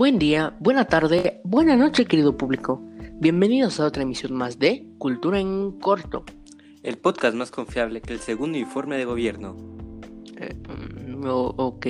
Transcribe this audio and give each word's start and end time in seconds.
Buen 0.00 0.18
día, 0.18 0.56
buena 0.60 0.86
tarde, 0.86 1.42
buena 1.44 1.76
noche 1.76 2.06
querido 2.06 2.34
público. 2.34 2.80
Bienvenidos 3.20 3.80
a 3.80 3.84
otra 3.84 4.02
emisión 4.02 4.32
más 4.32 4.58
de 4.58 4.86
Cultura 4.96 5.38
en 5.38 5.72
Corto. 5.72 6.24
El 6.82 6.96
podcast 6.96 7.36
más 7.36 7.50
confiable 7.50 8.00
que 8.00 8.14
el 8.14 8.18
segundo 8.20 8.56
informe 8.56 8.96
de 8.96 9.04
gobierno. 9.04 9.58
Eh, 10.38 10.54
mm, 10.56 11.26
ok. 11.28 11.86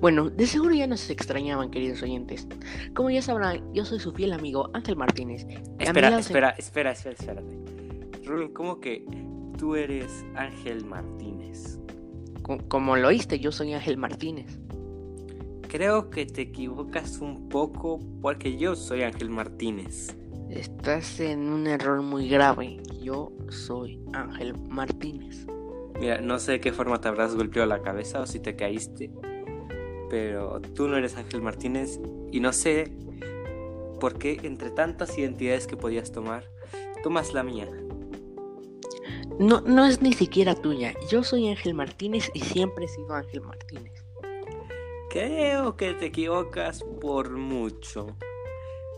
Bueno, 0.00 0.30
de 0.30 0.46
seguro 0.46 0.76
ya 0.76 0.86
nos 0.86 1.10
extrañaban 1.10 1.72
queridos 1.72 2.04
oyentes. 2.04 2.46
Como 2.94 3.10
ya 3.10 3.20
sabrán, 3.20 3.64
yo 3.74 3.84
soy 3.84 3.98
su 3.98 4.12
fiel 4.12 4.32
amigo 4.32 4.70
Ángel 4.72 4.94
Martínez. 4.94 5.44
Espera, 5.80 6.10
lado 6.10 6.22
se- 6.22 6.28
espera, 6.28 6.50
espera, 6.92 6.92
espera. 6.92 7.42
Rubén, 8.24 8.52
¿cómo 8.52 8.78
que 8.78 9.04
tú 9.58 9.74
eres 9.74 10.24
Ángel 10.36 10.84
Martínez? 10.84 11.80
co- 12.42 12.58
Como 12.68 12.94
lo 12.94 13.08
oíste, 13.08 13.40
yo 13.40 13.50
soy 13.50 13.72
Ángel 13.72 13.96
Martínez. 13.96 14.60
Creo 15.68 16.10
que 16.10 16.26
te 16.26 16.42
equivocas 16.42 17.18
un 17.20 17.48
poco 17.48 17.98
porque 18.22 18.56
yo 18.56 18.76
soy 18.76 19.02
Ángel 19.02 19.30
Martínez. 19.30 20.16
Estás 20.48 21.18
en 21.18 21.48
un 21.48 21.66
error 21.66 22.02
muy 22.02 22.28
grave. 22.28 22.80
Yo 23.02 23.32
soy 23.48 24.00
Ángel 24.12 24.56
Martínez. 24.68 25.46
Mira, 25.98 26.20
no 26.20 26.38
sé 26.38 26.52
de 26.52 26.60
qué 26.60 26.72
forma 26.72 27.00
te 27.00 27.08
habrás 27.08 27.34
golpeado 27.34 27.68
la 27.68 27.82
cabeza 27.82 28.20
o 28.20 28.26
si 28.26 28.38
te 28.38 28.54
caíste, 28.54 29.10
pero 30.08 30.60
tú 30.60 30.88
no 30.88 30.96
eres 30.96 31.16
Ángel 31.16 31.42
Martínez 31.42 32.00
y 32.30 32.40
no 32.40 32.52
sé 32.52 32.92
por 33.98 34.18
qué 34.18 34.38
entre 34.44 34.70
tantas 34.70 35.18
identidades 35.18 35.66
que 35.66 35.76
podías 35.76 36.12
tomar, 36.12 36.44
tomas 37.02 37.34
la 37.34 37.42
mía. 37.42 37.68
No, 39.38 39.62
no 39.62 39.84
es 39.84 40.00
ni 40.00 40.12
siquiera 40.12 40.54
tuya. 40.54 40.94
Yo 41.10 41.24
soy 41.24 41.48
Ángel 41.48 41.74
Martínez 41.74 42.30
y 42.34 42.40
siempre 42.40 42.84
he 42.84 42.88
sido 42.88 43.12
Ángel 43.14 43.40
Martínez. 43.40 44.05
Creo 45.10 45.76
que 45.76 45.94
te 45.94 46.06
equivocas 46.06 46.84
por 47.00 47.30
mucho. 47.30 48.16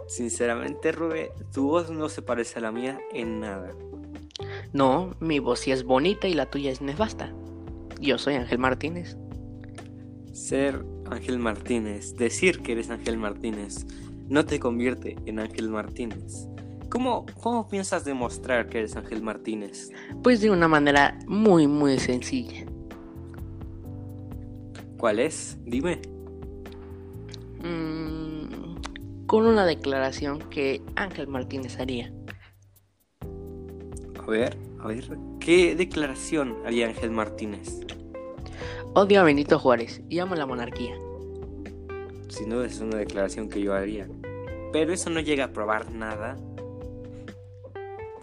Sinceramente, 0.07 0.91
Rubén, 0.93 1.29
tu 1.53 1.69
voz 1.69 1.91
no 1.91 2.09
se 2.09 2.23
parece 2.23 2.59
a 2.59 2.63
la 2.63 2.73
mía 2.73 2.99
en 3.13 3.41
nada. 3.41 3.75
No, 4.73 5.15
mi 5.21 5.39
voz 5.39 5.61
sí 5.61 5.71
es 5.71 5.85
bonita 5.85 6.29
y 6.29 6.35
la 6.35 6.51
tuya 6.51 6.71
es 6.71 6.81
nefasta. 6.81 7.33
Yo 8.01 8.17
soy 8.17 8.35
Ángel 8.35 8.59
Martínez. 8.59 9.17
Ser 10.33 10.85
Ángel 11.11 11.39
Martínez, 11.39 12.15
decir 12.17 12.61
que 12.61 12.73
eres 12.73 12.91
Ángel 12.91 13.19
Martínez, 13.19 13.87
no 14.29 14.45
te 14.45 14.61
convierte 14.61 15.17
en 15.27 15.41
Ángel 15.41 15.69
Martínez. 15.69 16.47
¿Cómo, 16.91 17.27
cómo 17.41 17.69
piensas 17.69 18.05
demostrar 18.05 18.69
que 18.69 18.79
eres 18.79 18.97
Ángel 18.97 19.23
Martínez? 19.23 19.91
Pues 20.23 20.41
de 20.41 20.51
una 20.51 20.69
manera 20.69 21.19
muy, 21.27 21.67
muy 21.67 21.99
sencilla. 21.99 22.68
¿Cuál 24.99 25.21
es? 25.21 25.57
Dime. 25.65 26.01
Mm, 27.63 29.27
con 29.27 29.47
una 29.47 29.65
declaración 29.65 30.41
que 30.51 30.83
Ángel 30.97 31.29
Martínez 31.29 31.79
haría. 31.79 32.13
A 34.21 34.27
ver, 34.27 34.59
a 34.81 34.89
ver. 34.89 35.17
¿Qué 35.39 35.77
declaración 35.77 36.57
haría 36.67 36.89
Ángel 36.89 37.13
Martínez? 37.13 37.81
Odio 38.95 39.21
a 39.21 39.25
Benito 39.25 39.59
Juárez 39.61 40.03
y 40.09 40.19
amo 40.19 40.35
la 40.35 40.47
monarquía. 40.47 40.97
Sin 42.29 42.51
duda 42.51 42.67
es 42.67 42.81
una 42.81 42.99
declaración 42.99 43.49
que 43.49 43.61
yo 43.61 43.75
haría. 43.75 44.09
Pero 44.73 44.93
eso 44.93 45.11
no 45.11 45.21
llega 45.21 45.45
a 45.45 45.53
probar 45.53 45.93
nada. 45.93 46.37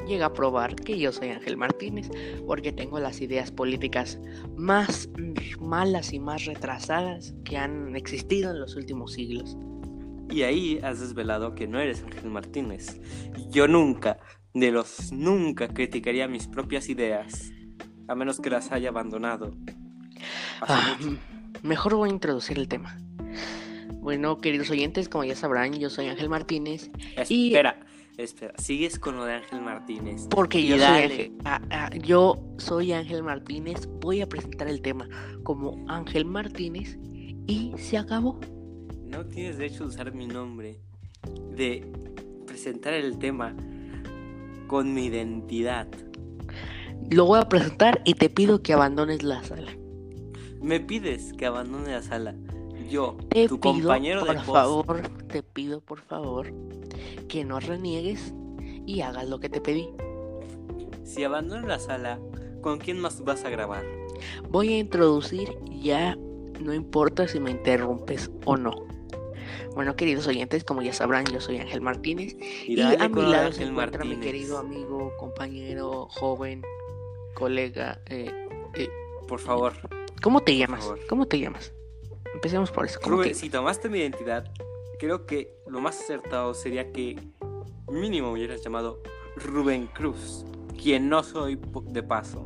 Llega 0.07 0.27
a 0.27 0.33
probar 0.33 0.75
que 0.75 0.97
yo 0.99 1.11
soy 1.11 1.29
Ángel 1.29 1.57
Martínez 1.57 2.09
porque 2.45 2.71
tengo 2.71 2.99
las 2.99 3.21
ideas 3.21 3.51
políticas 3.51 4.19
más 4.55 5.09
malas 5.59 6.13
y 6.13 6.19
más 6.19 6.45
retrasadas 6.45 7.33
que 7.43 7.57
han 7.57 7.95
existido 7.95 8.51
en 8.51 8.59
los 8.59 8.75
últimos 8.75 9.13
siglos. 9.13 9.57
Y 10.29 10.43
ahí 10.43 10.79
has 10.83 10.99
desvelado 10.99 11.55
que 11.55 11.67
no 11.67 11.79
eres 11.79 12.03
Ángel 12.03 12.29
Martínez. 12.29 12.99
Yo 13.49 13.67
nunca, 13.67 14.19
de 14.53 14.71
los 14.71 15.11
nunca, 15.11 15.67
criticaría 15.69 16.27
mis 16.27 16.47
propias 16.47 16.89
ideas, 16.89 17.51
a 18.07 18.15
menos 18.15 18.39
que 18.39 18.49
las 18.49 18.71
haya 18.71 18.89
abandonado. 18.89 19.55
Ah, 20.61 20.97
mejor 21.63 21.95
voy 21.95 22.09
a 22.09 22.13
introducir 22.13 22.57
el 22.57 22.67
tema. 22.67 22.97
Bueno, 24.01 24.37
queridos 24.39 24.69
oyentes, 24.69 25.09
como 25.09 25.23
ya 25.23 25.35
sabrán, 25.35 25.73
yo 25.73 25.89
soy 25.89 26.07
Ángel 26.07 26.29
Martínez 26.29 26.91
y- 27.29 27.47
Espera, 27.47 27.84
espera, 28.17 28.53
sigues 28.57 28.99
con 28.99 29.15
lo 29.17 29.25
de 29.25 29.33
Ángel 29.33 29.61
Martínez. 29.61 30.27
porque 30.29 30.59
Y 30.59 30.67
yo 30.67 30.77
soy. 30.77 30.85
Ángel, 30.85 31.33
ah, 31.45 31.61
ah, 31.69 31.89
yo 31.95 32.41
soy 32.57 32.93
Ángel 32.93 33.23
Martínez. 33.23 33.87
Voy 34.01 34.21
a 34.21 34.29
presentar 34.29 34.67
el 34.67 34.81
tema 34.81 35.07
como 35.43 35.83
Ángel 35.87 36.25
Martínez 36.25 36.97
y 37.47 37.73
se 37.77 37.97
acabó. 37.97 38.39
No 39.05 39.25
tienes 39.25 39.57
derecho 39.57 39.83
a 39.83 39.87
usar 39.87 40.13
mi 40.13 40.27
nombre, 40.27 40.79
de 41.55 41.85
presentar 42.45 42.93
el 42.93 43.17
tema 43.17 43.55
con 44.67 44.93
mi 44.93 45.05
identidad. 45.05 45.87
Lo 47.11 47.25
voy 47.25 47.39
a 47.39 47.47
presentar 47.49 48.01
y 48.03 48.15
te 48.15 48.29
pido 48.29 48.61
que 48.61 48.73
abandones 48.73 49.23
la 49.23 49.43
sala. 49.43 49.71
Me 50.61 50.79
pides 50.79 51.33
que 51.33 51.45
abandone 51.45 51.91
la 51.91 52.01
sala. 52.01 52.35
Yo, 52.89 53.17
Te 53.29 53.47
tu 53.47 53.59
pido, 53.59 53.73
compañero 53.73 54.21
de 54.21 54.27
por 54.27 54.35
post, 54.35 54.47
favor, 54.51 55.01
te 55.27 55.43
pido 55.43 55.81
por 55.81 55.99
favor 56.01 56.51
que 57.27 57.43
no 57.43 57.59
reniegues 57.59 58.33
y 58.85 59.01
hagas 59.01 59.27
lo 59.27 59.39
que 59.39 59.49
te 59.49 59.61
pedí. 59.61 59.89
si 61.03 61.23
abandono 61.23 61.67
la 61.67 61.79
sala, 61.79 62.19
¿con 62.61 62.77
quién 62.79 62.99
más 62.99 63.23
vas 63.23 63.43
a 63.45 63.49
grabar? 63.49 63.83
Voy 64.49 64.73
a 64.73 64.77
introducir 64.79 65.57
ya, 65.69 66.15
no 66.59 66.73
importa 66.73 67.27
si 67.27 67.39
me 67.39 67.51
interrumpes 67.51 68.31
o 68.45 68.55
no. 68.57 68.71
Bueno, 69.75 69.95
queridos 69.95 70.25
oyentes, 70.27 70.63
como 70.63 70.81
ya 70.81 70.93
sabrán, 70.93 71.25
yo 71.25 71.41
soy 71.41 71.57
Ángel 71.57 71.81
Martínez 71.81 72.37
y, 72.65 72.79
a 72.81 73.09
mi 73.09 73.21
lado 73.23 73.51
se 73.51 73.63
encuentra 73.63 74.05
mi 74.05 74.15
querido 74.17 74.57
amigo, 74.57 75.11
compañero, 75.17 76.07
joven, 76.09 76.61
colega. 77.33 77.99
eh, 78.09 78.31
eh, 78.75 78.89
Por 79.27 79.39
favor, 79.39 79.73
¿Cómo 80.21 80.41
te 80.41 80.55
llamas? 80.57 80.89
¿Cómo 81.09 81.25
te 81.27 81.39
llamas? 81.39 81.73
Empecemos 82.35 82.69
por 82.69 82.85
eso. 82.85 82.99
¿Cómo 83.01 83.15
Rubén, 83.15 83.33
si 83.33 83.49
tomaste 83.49 83.87
mi 83.87 83.99
identidad, 83.99 84.51
creo 84.99 85.25
que 85.25 85.55
lo 85.67 85.79
más 85.79 85.99
acertado 86.01 86.53
sería 86.53 86.91
que 86.91 87.17
mínimo 87.89 88.27
me 88.27 88.33
hubieras 88.33 88.61
llamado 88.61 89.01
Rubén 89.37 89.87
Cruz, 89.87 90.45
quien 90.81 91.07
no 91.07 91.23
soy 91.23 91.57
de 91.85 92.03
paso. 92.03 92.45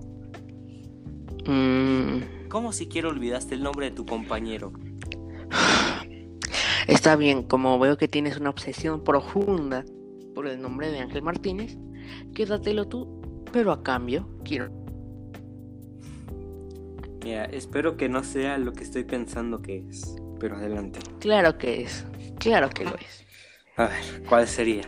Mm, 1.48 2.50
¿Cómo 2.50 2.72
siquiera 2.72 3.10
olvidaste 3.10 3.56
el 3.56 3.64
nombre 3.64 3.90
de 3.90 3.96
tu 3.96 4.06
compañero? 4.06 4.74
Está 6.88 7.16
bien, 7.16 7.42
como 7.42 7.80
veo 7.80 7.98
que 7.98 8.08
tienes 8.08 8.38
una 8.38 8.52
obsesión 8.52 9.04
profunda 9.04 9.84
por 10.36 10.48
el 10.48 10.62
nombre 10.62 10.92
de 10.92 11.00
Ángel 11.00 11.24
Martínez, 11.24 11.78
quédatelo 12.36 12.88
tú, 12.88 13.44
pero 13.52 13.72
a 13.72 13.82
cambio 13.82 14.30
quiero... 14.44 14.72
Mira, 17.24 17.46
espero 17.46 17.98
que 17.98 18.10
no 18.10 18.24
sea 18.24 18.58
lo 18.58 18.74
que 18.74 18.84
estoy 18.84 19.04
pensando 19.04 19.62
que 19.62 19.86
es, 19.90 20.16
pero 20.40 20.56
adelante. 20.56 21.00
Claro 21.20 21.58
que 21.58 21.82
es, 21.82 22.06
claro 22.40 22.70
que 22.70 22.86
lo 22.86 22.96
es. 22.96 23.26
A 23.76 23.88
ver, 23.88 24.24
¿cuál 24.28 24.48
sería? 24.48 24.84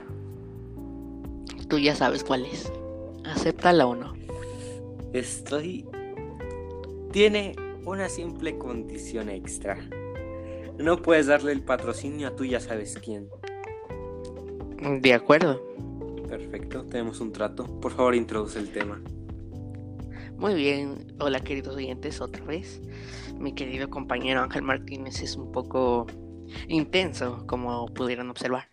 Tú 1.68 1.78
ya 1.78 1.96
sabes 1.96 2.24
cuál 2.24 2.46
es. 2.46 2.72
Acéptala 3.26 3.86
o 3.86 3.96
no. 3.96 4.14
Estoy... 5.14 5.86
Tiene 7.12 7.56
una 7.86 8.10
simple 8.10 8.58
condición 8.58 9.30
extra. 9.30 9.78
No 10.78 11.02
puedes 11.02 11.28
darle 11.28 11.52
el 11.52 11.62
patrocinio 11.62 12.30
a 12.30 12.36
tú 12.36 12.46
ya 12.46 12.60
sabes 12.60 12.98
quién. 13.04 13.30
De 15.02 15.14
acuerdo. 15.14 15.62
Perfecto, 16.28 16.86
tenemos 16.86 17.20
un 17.20 17.32
trato. 17.32 17.66
Por 17.82 17.92
favor, 17.92 18.16
introduce 18.16 18.58
el 18.58 18.72
tema. 18.72 19.02
Muy 20.42 20.56
bien. 20.56 21.14
Hola 21.20 21.40
queridos 21.42 21.76
oyentes, 21.76 22.20
otra 22.20 22.44
vez. 22.44 22.82
Mi 23.38 23.54
querido 23.54 23.92
compañero 23.92 24.42
Ángel 24.42 24.64
Martínez 24.64 25.22
es 25.22 25.36
un 25.36 25.52
poco 25.52 26.08
intenso, 26.68 27.46
como 27.46 27.86
pudieron 27.94 28.28
observar. 28.32 28.68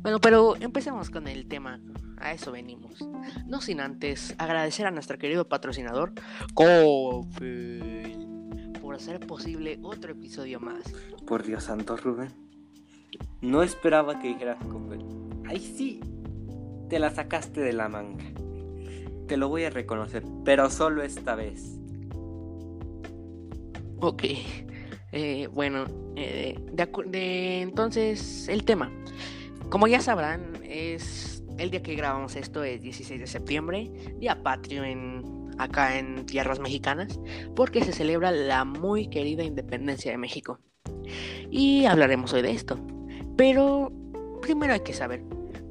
Bueno, 0.00 0.22
pero 0.22 0.56
empecemos 0.56 1.10
con 1.10 1.28
el 1.28 1.48
tema. 1.48 1.82
A 2.16 2.32
eso 2.32 2.50
venimos. 2.50 3.06
No 3.46 3.60
sin 3.60 3.80
antes 3.80 4.34
agradecer 4.38 4.86
a 4.86 4.90
nuestro 4.90 5.18
querido 5.18 5.46
patrocinador, 5.46 6.14
Coffee, 6.54 8.16
por 8.80 8.94
hacer 8.94 9.20
posible 9.20 9.78
otro 9.82 10.12
episodio 10.12 10.60
más. 10.60 10.82
Por 11.26 11.42
Dios 11.42 11.64
santo, 11.64 11.94
Rubén. 11.98 12.32
No 13.42 13.62
esperaba 13.62 14.18
que 14.18 14.28
dijeras 14.28 14.64
Coppel. 14.64 15.04
Ahí 15.46 15.60
sí, 15.60 16.00
te 16.88 16.98
la 16.98 17.10
sacaste 17.10 17.60
de 17.60 17.74
la 17.74 17.90
manga. 17.90 18.24
Lo 19.36 19.48
voy 19.48 19.64
a 19.64 19.70
reconocer, 19.70 20.22
pero 20.44 20.70
solo 20.70 21.02
esta 21.02 21.34
vez. 21.34 21.78
Ok. 24.00 24.24
Eh, 25.12 25.48
bueno, 25.52 25.84
eh, 26.16 26.58
de, 26.72 26.88
de- 27.06 27.60
entonces 27.62 28.48
el 28.48 28.64
tema. 28.64 28.90
Como 29.70 29.86
ya 29.86 30.00
sabrán, 30.00 30.42
es 30.64 31.44
el 31.58 31.70
día 31.70 31.82
que 31.82 31.94
grabamos 31.94 32.34
esto 32.36 32.64
es 32.64 32.82
16 32.82 33.20
de 33.20 33.26
septiembre, 33.26 33.90
día 34.18 34.42
patrio 34.42 34.84
en 34.84 35.22
acá 35.58 35.98
en 35.98 36.24
tierras 36.26 36.60
mexicanas, 36.60 37.20
porque 37.54 37.84
se 37.84 37.92
celebra 37.92 38.30
la 38.30 38.64
muy 38.64 39.08
querida 39.08 39.44
independencia 39.44 40.10
de 40.10 40.18
México. 40.18 40.58
Y 41.50 41.84
hablaremos 41.84 42.32
hoy 42.32 42.42
de 42.42 42.50
esto. 42.52 42.78
Pero 43.36 43.92
primero 44.40 44.72
hay 44.72 44.80
que 44.80 44.94
saber 44.94 45.22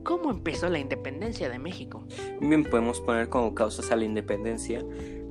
cómo 0.04 0.32
empezó 0.32 0.70
la 0.70 0.80
independencia 0.80 1.50
de 1.50 1.60
México. 1.60 2.04
Bien, 2.40 2.64
podemos 2.64 3.02
poner 3.02 3.30
como 3.30 3.56
causas 3.56 3.92
a 3.92 3.96
la 3.96 4.06
independencia 4.06 4.84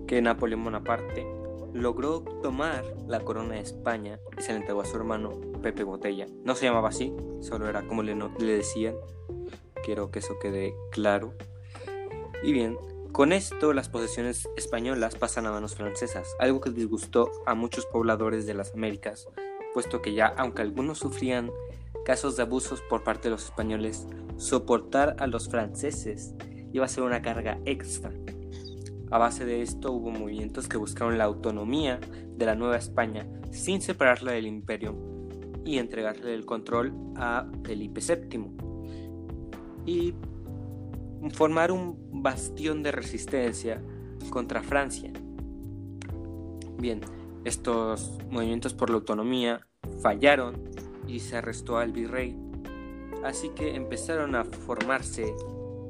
que 0.07 0.23
Napoleón 0.23 0.65
Bonaparte 0.65 1.27
logró 1.73 2.23
tomar 2.43 2.85
la 3.07 3.21
corona 3.21 3.55
de 3.55 3.61
España 3.61 4.19
y 4.39 4.43
se 4.43 4.53
la 4.53 4.59
entregó 4.59 4.81
a 4.81 4.87
su 4.87 4.97
hermano 4.97 5.31
Pepe 5.63 5.85
Botella. 5.85 6.27
No 6.45 6.55
se 6.55 6.67
llamaba 6.67 6.89
así, 6.89 7.15
solo 7.41 7.69
era 7.69 7.87
como 7.87 8.03
le, 8.03 8.15
le 8.15 8.53
decían. 8.53 8.95
Quiero 9.85 10.11
que 10.11 10.19
eso 10.19 10.39
quede 10.41 10.75
claro. 10.91 11.35
Y 12.43 12.53
bien, 12.53 12.77
con 13.13 13.33
esto 13.33 13.73
las 13.73 13.89
posesiones 13.89 14.49
españolas 14.57 15.15
pasan 15.17 15.47
a 15.47 15.51
manos 15.51 15.75
francesas, 15.75 16.35
algo 16.39 16.61
que 16.61 16.71
disgustó 16.71 17.31
a 17.47 17.55
muchos 17.55 17.87
pobladores 17.87 18.47
de 18.47 18.55
las 18.55 18.75
Américas, 18.75 19.29
puesto 19.75 20.01
que 20.01 20.15
ya, 20.15 20.27
aunque 20.27 20.63
algunos 20.63 20.99
sufrían 20.99 21.51
casos 22.05 22.37
de 22.37 22.43
abusos 22.43 22.81
por 22.83 23.03
parte 23.03 23.25
de 23.25 23.31
los 23.31 23.45
españoles, 23.45 24.07
soportar 24.41 25.17
a 25.19 25.27
los 25.27 25.49
franceses 25.49 26.35
iba 26.73 26.87
a 26.87 26.89
ser 26.89 27.05
una 27.05 27.21
carga 27.21 27.61
extra. 27.67 28.11
A 29.11 29.19
base 29.19 29.45
de 29.45 29.61
esto 29.61 29.93
hubo 29.93 30.11
movimientos 30.11 30.67
que 30.67 30.79
buscaron 30.79 31.19
la 31.19 31.25
autonomía 31.25 32.01
de 32.37 32.47
la 32.47 32.55
Nueva 32.55 32.79
España 32.79 33.29
sin 33.51 33.83
separarla 33.83 34.33
del 34.33 34.47
imperio 34.47 34.97
y 35.65 35.77
entregarle 35.77 36.35
el 36.35 36.47
control 36.47 36.95
a 37.17 37.47
Felipe 37.65 38.01
VII. 38.01 38.47
Y 39.85 40.15
formar 41.33 41.71
un 41.71 42.23
bastión 42.23 42.83
de 42.83 42.93
resistencia 42.93 43.83
contra 44.31 44.63
Francia. 44.63 45.13
Bien, 46.79 47.01
estos 47.45 48.19
movimientos 48.31 48.73
por 48.73 48.89
la 48.89 48.97
autonomía 48.97 49.67
fallaron 50.01 50.71
y 51.07 51.19
se 51.19 51.37
arrestó 51.37 51.77
al 51.77 51.93
virrey. 51.93 52.50
Así 53.25 53.51
que 53.51 53.75
empezaron 53.77 54.35
a 54.35 54.45
formarse 54.45 55.35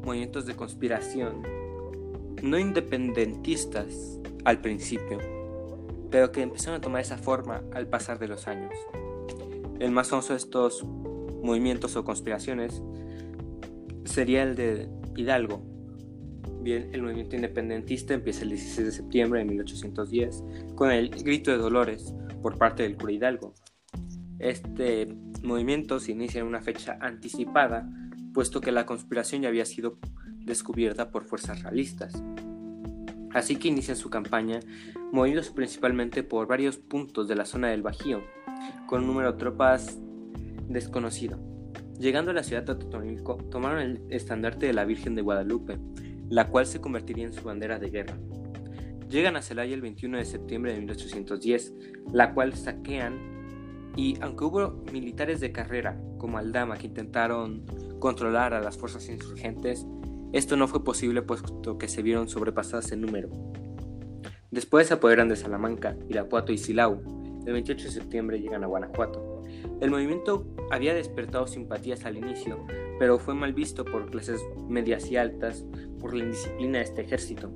movimientos 0.04 0.46
de 0.46 0.56
conspiración, 0.56 1.42
no 2.42 2.58
independentistas 2.58 4.18
al 4.44 4.60
principio, 4.60 5.18
pero 6.10 6.32
que 6.32 6.42
empezaron 6.42 6.78
a 6.78 6.80
tomar 6.80 7.02
esa 7.02 7.18
forma 7.18 7.62
al 7.72 7.86
pasar 7.86 8.18
de 8.18 8.28
los 8.28 8.48
años. 8.48 8.72
El 9.78 9.92
más 9.92 10.08
famoso 10.08 10.32
de 10.32 10.38
estos 10.38 10.84
movimientos 10.84 11.96
o 11.96 12.04
conspiraciones 12.04 12.82
sería 14.04 14.42
el 14.42 14.56
de 14.56 14.88
Hidalgo. 15.16 15.62
Bien, 16.62 16.90
el 16.92 17.02
movimiento 17.02 17.36
independentista 17.36 18.12
empieza 18.12 18.42
el 18.42 18.50
16 18.50 18.86
de 18.86 18.92
septiembre 18.92 19.40
de 19.40 19.46
1810 19.46 20.44
con 20.74 20.90
el 20.90 21.10
grito 21.10 21.50
de 21.50 21.56
Dolores 21.58 22.14
por 22.42 22.58
parte 22.58 22.82
del 22.82 22.96
cura 22.96 23.12
Hidalgo. 23.12 23.54
Este 24.40 25.06
movimiento 25.42 26.00
se 26.00 26.12
inicia 26.12 26.40
en 26.40 26.46
una 26.46 26.62
fecha 26.62 26.98
anticipada, 27.00 27.88
puesto 28.32 28.60
que 28.60 28.72
la 28.72 28.86
conspiración 28.86 29.42
ya 29.42 29.48
había 29.48 29.66
sido 29.66 29.98
descubierta 30.44 31.10
por 31.10 31.24
fuerzas 31.24 31.62
realistas. 31.62 32.22
Así 33.34 33.56
que 33.56 33.68
inician 33.68 33.96
su 33.96 34.10
campaña, 34.10 34.60
movidos 35.12 35.50
principalmente 35.50 36.22
por 36.22 36.48
varios 36.48 36.78
puntos 36.78 37.28
de 37.28 37.36
la 37.36 37.44
zona 37.44 37.68
del 37.68 37.82
Bajío, 37.82 38.22
con 38.86 39.02
un 39.02 39.08
número 39.08 39.32
de 39.32 39.38
tropas 39.38 39.98
desconocido. 40.68 41.38
Llegando 41.98 42.30
a 42.30 42.34
la 42.34 42.42
ciudad 42.42 42.62
de 42.62 42.74
Totonilco, 42.74 43.36
tomaron 43.50 43.80
el 43.80 44.02
estandarte 44.08 44.66
de 44.66 44.72
la 44.72 44.86
Virgen 44.86 45.14
de 45.14 45.22
Guadalupe, 45.22 45.78
la 46.30 46.48
cual 46.48 46.66
se 46.66 46.80
convertiría 46.80 47.26
en 47.26 47.34
su 47.34 47.42
bandera 47.42 47.78
de 47.78 47.90
guerra. 47.90 48.16
Llegan 49.10 49.36
a 49.36 49.42
Celaya 49.42 49.74
el 49.74 49.82
21 49.82 50.16
de 50.16 50.24
septiembre 50.24 50.72
de 50.72 50.78
1810, 50.78 51.74
la 52.12 52.32
cual 52.32 52.54
saquean 52.54 53.39
y 53.96 54.18
aunque 54.20 54.44
hubo 54.44 54.82
militares 54.92 55.40
de 55.40 55.52
carrera 55.52 56.00
como 56.18 56.38
Aldama 56.38 56.76
que 56.76 56.86
intentaron 56.86 57.64
controlar 57.98 58.54
a 58.54 58.60
las 58.60 58.76
fuerzas 58.78 59.08
insurgentes, 59.08 59.86
esto 60.32 60.56
no 60.56 60.68
fue 60.68 60.84
posible 60.84 61.22
puesto 61.22 61.76
que 61.76 61.88
se 61.88 62.02
vieron 62.02 62.28
sobrepasadas 62.28 62.92
en 62.92 63.00
número. 63.00 63.30
Después 64.50 64.88
se 64.88 64.94
apoderan 64.94 65.28
de 65.28 65.36
Salamanca, 65.36 65.96
Irapuato 66.08 66.52
y 66.52 66.58
Silao. 66.58 67.00
El 67.46 67.52
28 67.52 67.84
de 67.84 67.90
septiembre 67.90 68.40
llegan 68.40 68.64
a 68.64 68.66
Guanajuato. 68.66 69.42
El 69.80 69.90
movimiento 69.90 70.46
había 70.70 70.94
despertado 70.94 71.46
simpatías 71.46 72.04
al 72.04 72.16
inicio, 72.16 72.64
pero 72.98 73.18
fue 73.18 73.34
mal 73.34 73.52
visto 73.54 73.84
por 73.84 74.10
clases 74.10 74.40
medias 74.68 75.10
y 75.10 75.16
altas 75.16 75.64
por 75.98 76.14
la 76.14 76.24
indisciplina 76.24 76.78
de 76.78 76.84
este 76.84 77.02
ejército. 77.02 77.52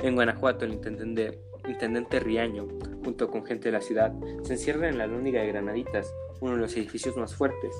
En 0.00 0.14
Guanajuato, 0.14 0.64
el 0.64 0.74
intendente, 0.74 1.40
intendente 1.68 2.20
Riaño, 2.20 2.68
junto 3.02 3.30
con 3.30 3.44
gente 3.44 3.66
de 3.66 3.72
la 3.72 3.80
ciudad, 3.80 4.12
se 4.42 4.54
encierra 4.54 4.88
en 4.88 4.98
la 4.98 5.06
lóndiga 5.06 5.40
de 5.40 5.48
Granaditas, 5.48 6.14
uno 6.40 6.52
de 6.52 6.60
los 6.60 6.76
edificios 6.76 7.16
más 7.16 7.34
fuertes. 7.34 7.74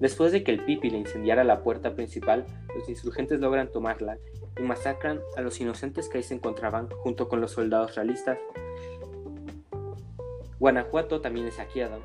Después 0.00 0.32
de 0.32 0.44
que 0.44 0.52
el 0.52 0.64
Pipi 0.64 0.90
le 0.90 0.98
incendiara 0.98 1.44
la 1.44 1.62
puerta 1.62 1.94
principal, 1.94 2.44
los 2.74 2.88
insurgentes 2.88 3.40
logran 3.40 3.70
tomarla 3.70 4.18
y 4.58 4.62
masacran 4.62 5.20
a 5.36 5.40
los 5.40 5.60
inocentes 5.60 6.08
que 6.08 6.18
ahí 6.18 6.24
se 6.24 6.34
encontraban 6.34 6.88
junto 6.90 7.28
con 7.28 7.40
los 7.40 7.52
soldados 7.52 7.94
realistas. 7.94 8.38
Guanajuato 10.58 11.20
también 11.20 11.46
es 11.46 11.54
saqueado, 11.54 12.00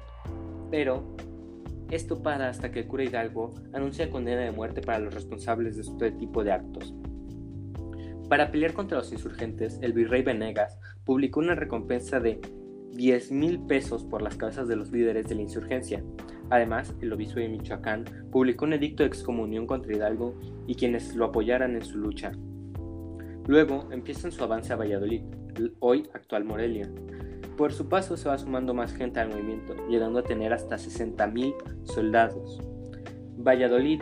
pero 0.70 1.04
esto 1.90 2.24
para 2.24 2.50
hasta 2.50 2.72
que 2.72 2.80
el 2.80 2.88
cura 2.88 3.04
Hidalgo 3.04 3.54
anuncia 3.74 4.10
condena 4.10 4.42
de 4.42 4.52
muerte 4.52 4.82
para 4.82 5.00
los 5.00 5.14
responsables 5.14 5.76
de 5.76 5.82
este 5.82 6.12
tipo 6.12 6.44
de 6.44 6.54
actos. 6.54 6.94
Para 8.32 8.50
pelear 8.50 8.72
contra 8.72 8.98
los 8.98 9.12
insurgentes, 9.12 9.78
el 9.82 9.92
virrey 9.92 10.22
Venegas 10.22 10.80
publicó 11.04 11.42
una 11.42 11.54
recompensa 11.54 12.22
de 12.22 12.40
10 12.94 13.30
mil 13.34 13.60
pesos 13.60 14.06
por 14.06 14.22
las 14.22 14.38
cabezas 14.38 14.70
de 14.70 14.78
los 14.78 14.90
líderes 14.90 15.28
de 15.28 15.36
la 15.36 15.42
insurgencia. 15.42 16.02
Además, 16.50 16.96
el 17.02 17.12
obispo 17.12 17.42
de 17.42 17.50
Michoacán 17.50 18.06
publicó 18.32 18.64
un 18.64 18.72
edicto 18.72 19.04
de 19.04 19.08
excomunión 19.08 19.68
contra 19.68 19.94
Hidalgo 19.94 20.34
y 20.66 20.76
quienes 20.76 21.14
lo 21.14 21.26
apoyaran 21.26 21.76
en 21.76 21.82
su 21.82 21.98
lucha. 21.98 22.32
Luego 23.48 23.90
empiezan 23.92 24.32
su 24.32 24.42
avance 24.46 24.72
a 24.72 24.78
Valladolid, 24.78 25.24
hoy 25.82 26.08
actual 26.14 26.46
Morelia, 26.46 26.90
por 27.58 27.74
su 27.74 27.90
paso 27.90 28.16
se 28.16 28.30
va 28.30 28.38
sumando 28.38 28.74
más 28.74 28.94
gente 28.94 29.20
al 29.20 29.28
movimiento, 29.28 29.76
llegando 29.90 30.20
a 30.20 30.24
tener 30.24 30.54
hasta 30.54 30.78
60.000 30.78 31.84
soldados. 31.84 32.62
Valladolid 33.38 34.02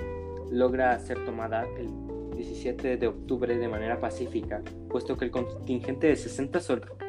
logra 0.52 1.00
ser 1.00 1.26
tomada 1.26 1.66
el 1.80 2.09
17 2.40 2.98
de 2.98 3.08
octubre 3.08 3.58
de 3.58 3.68
manera 3.68 4.00
pacífica, 4.00 4.64
puesto 4.90 5.18
que 5.18 5.26
el 5.26 5.32
contingente 5.32 6.08
de 6.08 6.16
60 6.16 6.60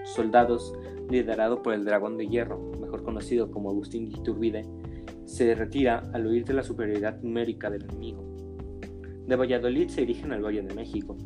soldados, 0.05 0.75
liderado 1.09 1.63
por 1.63 1.73
el 1.75 1.85
Dragón 1.85 2.17
de 2.19 2.27
Hierro, 2.27 2.59
mejor 2.81 3.05
conocido 3.05 3.51
como 3.51 3.71
Agustín 3.71 4.11
de 4.11 4.19
Iturbide, 4.19 4.67
se 5.25 5.55
retira 5.55 6.11
al 6.13 6.27
huir 6.27 6.45
de 6.45 6.55
la 6.55 6.65
superioridad 6.65 7.21
numérica 7.23 7.71
del 7.71 7.85
enemigo. 7.85 8.25
De 9.27 9.37
Valladolid 9.37 9.89
se 9.89 10.01
dirigen 10.01 10.33
al 10.33 10.45
Valle 10.45 10.63
de 10.63 10.75
México, 10.75 11.17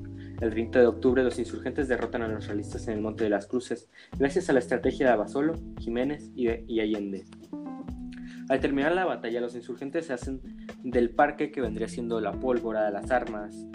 el 0.40 0.50
30 0.50 0.80
de 0.80 0.86
octubre 0.86 1.22
los 1.22 1.38
insurgentes 1.38 1.88
derrotan 1.88 2.22
a 2.22 2.28
los 2.28 2.46
realistas 2.46 2.86
en 2.88 2.94
el 2.94 3.00
Monte 3.00 3.24
de 3.24 3.30
las 3.30 3.46
Cruces 3.46 3.88
gracias 4.18 4.50
a 4.50 4.52
la 4.52 4.58
estrategia 4.58 5.06
de 5.06 5.12
Abasolo, 5.12 5.54
Jiménez 5.78 6.30
y, 6.34 6.80
Allende. 6.80 7.24
Al 8.50 8.60
terminar 8.60 8.94
la 8.94 9.06
batalla 9.06 9.40
los 9.40 9.54
insurgentes 9.54 10.06
se 10.06 10.12
hacen 10.12 10.42
del 10.82 11.10
parque 11.10 11.50
que 11.50 11.62
vendría 11.62 11.88
siendo 11.88 12.20
la 12.20 12.32
pólvora, 12.32 12.90
las 12.90 13.10
armas 13.10 13.66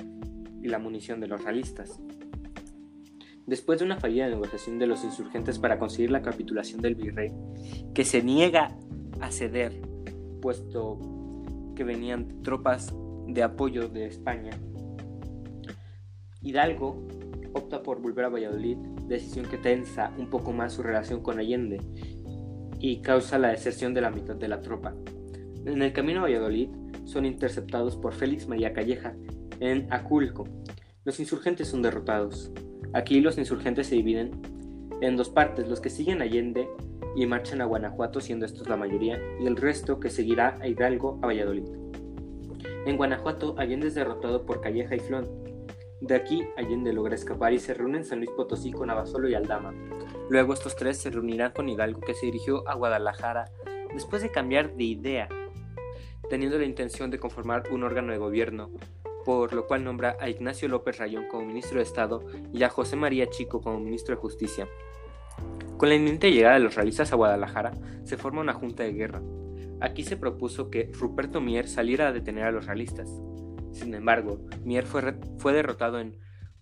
y 0.61 0.67
la 0.67 0.79
munición 0.79 1.19
de 1.19 1.27
los 1.27 1.43
realistas. 1.43 1.99
Después 3.45 3.79
de 3.79 3.85
una 3.85 3.99
fallida 3.99 4.27
negociación 4.27 4.77
de 4.77 4.87
los 4.87 5.03
insurgentes 5.03 5.57
para 5.57 5.79
conseguir 5.79 6.11
la 6.11 6.21
capitulación 6.21 6.81
del 6.81 6.95
virrey, 6.95 7.31
que 7.93 8.05
se 8.05 8.21
niega 8.21 8.77
a 9.21 9.31
ceder, 9.31 9.81
puesto 10.41 10.99
que 11.75 11.83
venían 11.83 12.43
tropas 12.43 12.93
de 13.27 13.41
apoyo 13.43 13.87
de 13.87 14.05
España, 14.05 14.51
Hidalgo 16.41 17.07
opta 17.53 17.83
por 17.83 18.01
volver 18.01 18.25
a 18.25 18.29
Valladolid, 18.29 18.77
decisión 19.07 19.45
que 19.45 19.57
tensa 19.57 20.13
un 20.17 20.29
poco 20.29 20.53
más 20.53 20.73
su 20.73 20.83
relación 20.83 21.21
con 21.21 21.39
Allende 21.39 21.81
y 22.79 23.01
causa 23.01 23.37
la 23.37 23.49
deserción 23.49 23.93
de 23.93 24.01
la 24.01 24.11
mitad 24.11 24.35
de 24.35 24.47
la 24.47 24.61
tropa. 24.61 24.93
En 25.65 25.81
el 25.81 25.91
camino 25.91 26.19
a 26.19 26.23
Valladolid 26.23 26.69
son 27.05 27.25
interceptados 27.25 27.97
por 27.97 28.13
Félix 28.13 28.47
María 28.47 28.71
Calleja 28.71 29.15
en 29.59 29.91
Aculco. 29.91 30.47
Los 31.03 31.19
insurgentes 31.19 31.67
son 31.67 31.81
derrotados. 31.81 32.51
Aquí 32.93 33.21
los 33.21 33.37
insurgentes 33.37 33.87
se 33.87 33.95
dividen 33.95 34.31
en 35.01 35.15
dos 35.15 35.29
partes, 35.29 35.67
los 35.67 35.79
que 35.81 35.89
siguen 35.89 36.21
Allende 36.21 36.67
y 37.15 37.25
marchan 37.25 37.61
a 37.61 37.65
Guanajuato, 37.65 38.21
siendo 38.21 38.45
estos 38.45 38.67
la 38.67 38.77
mayoría, 38.77 39.19
y 39.39 39.47
el 39.47 39.55
resto 39.55 39.99
que 39.99 40.09
seguirá 40.09 40.57
a 40.61 40.67
Hidalgo 40.67 41.19
a 41.21 41.27
Valladolid. 41.27 41.67
En 42.85 42.97
Guanajuato, 42.97 43.55
Allende 43.57 43.87
es 43.87 43.95
derrotado 43.95 44.45
por 44.45 44.61
Calleja 44.61 44.95
y 44.95 44.99
Flon, 44.99 45.49
de 46.01 46.15
aquí, 46.15 46.47
Allende 46.55 46.93
logra 46.93 47.13
escapar 47.13 47.51
y 47.51 47.59
se 47.59 47.73
reúne 47.73 48.05
San 48.05 48.19
Luis 48.19 48.31
Potosí 48.31 48.71
con 48.71 48.89
Abasolo 48.89 49.27
y 49.27 49.35
Aldama. 49.35 49.73
Luego 50.29 50.53
estos 50.53 50.77
tres 50.77 50.97
se 50.97 51.09
reunirán 51.09 51.51
con 51.51 51.67
Hidalgo 51.67 51.99
que 51.99 52.13
se 52.13 52.25
dirigió 52.25 52.67
a 52.69 52.75
Guadalajara 52.75 53.51
después 53.93 54.21
de 54.21 54.31
cambiar 54.31 54.75
de 54.75 54.83
idea, 54.85 55.27
teniendo 56.29 56.57
la 56.57 56.63
intención 56.63 57.11
de 57.11 57.19
conformar 57.19 57.63
un 57.71 57.83
órgano 57.83 58.13
de 58.13 58.17
gobierno, 58.17 58.71
por 59.25 59.53
lo 59.53 59.67
cual 59.67 59.83
nombra 59.83 60.17
a 60.19 60.29
Ignacio 60.29 60.67
López 60.67 60.97
Rayón 60.97 61.27
como 61.27 61.45
ministro 61.45 61.77
de 61.77 61.83
Estado 61.83 62.25
y 62.53 62.63
a 62.63 62.69
José 62.69 62.95
María 62.95 63.29
Chico 63.29 63.61
como 63.61 63.79
ministro 63.79 64.15
de 64.15 64.21
Justicia. 64.21 64.67
Con 65.77 65.89
la 65.89 65.95
inminente 65.95 66.31
llegada 66.31 66.55
de 66.55 66.61
los 66.61 66.75
realistas 66.75 67.13
a 67.13 67.15
Guadalajara, 67.15 67.71
se 68.03 68.17
forma 68.17 68.41
una 68.41 68.53
junta 68.53 68.83
de 68.83 68.93
guerra. 68.93 69.21
Aquí 69.81 70.03
se 70.03 70.17
propuso 70.17 70.69
que 70.69 70.91
Ruperto 70.93 71.39
Mier 71.39 71.67
saliera 71.67 72.09
a 72.09 72.11
detener 72.11 72.43
a 72.43 72.51
los 72.51 72.65
realistas. 72.65 73.09
Sin 73.71 73.93
embargo, 73.93 74.41
Mier 74.65 74.85
fue, 74.85 75.15
fue 75.37 75.53
derrotado 75.53 75.99
en 75.99 76.17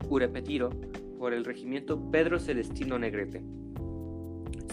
Urepetiro 0.08 0.70
por 1.18 1.34
el 1.34 1.46
regimiento 1.46 2.12
Pedro 2.12 2.40
Celestino 2.40 3.00
Negrete, 3.00 3.44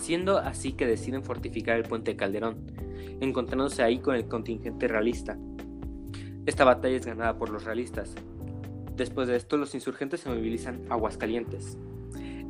siendo 0.01 0.37
así 0.37 0.73
que 0.73 0.87
deciden 0.87 1.25
fortificar 1.25 1.79
el 1.79 1.85
puente 1.85 2.17
Calderón, 2.17 2.67
encontrándose 3.21 3.83
ahí 3.83 3.99
con 3.99 4.15
el 4.15 4.29
contingente 4.29 4.89
realista. 4.89 5.39
Esta 6.47 6.65
batalla 6.65 6.97
es 6.97 7.07
ganada 7.07 7.39
por 7.39 7.51
los 7.51 7.65
realistas. 7.65 8.15
Después 8.97 9.29
de 9.29 9.37
esto, 9.37 9.57
los 9.57 9.75
insurgentes 9.75 10.21
se 10.21 10.29
movilizan 10.29 10.83
a 10.91 10.95
Aguascalientes. 10.95 11.79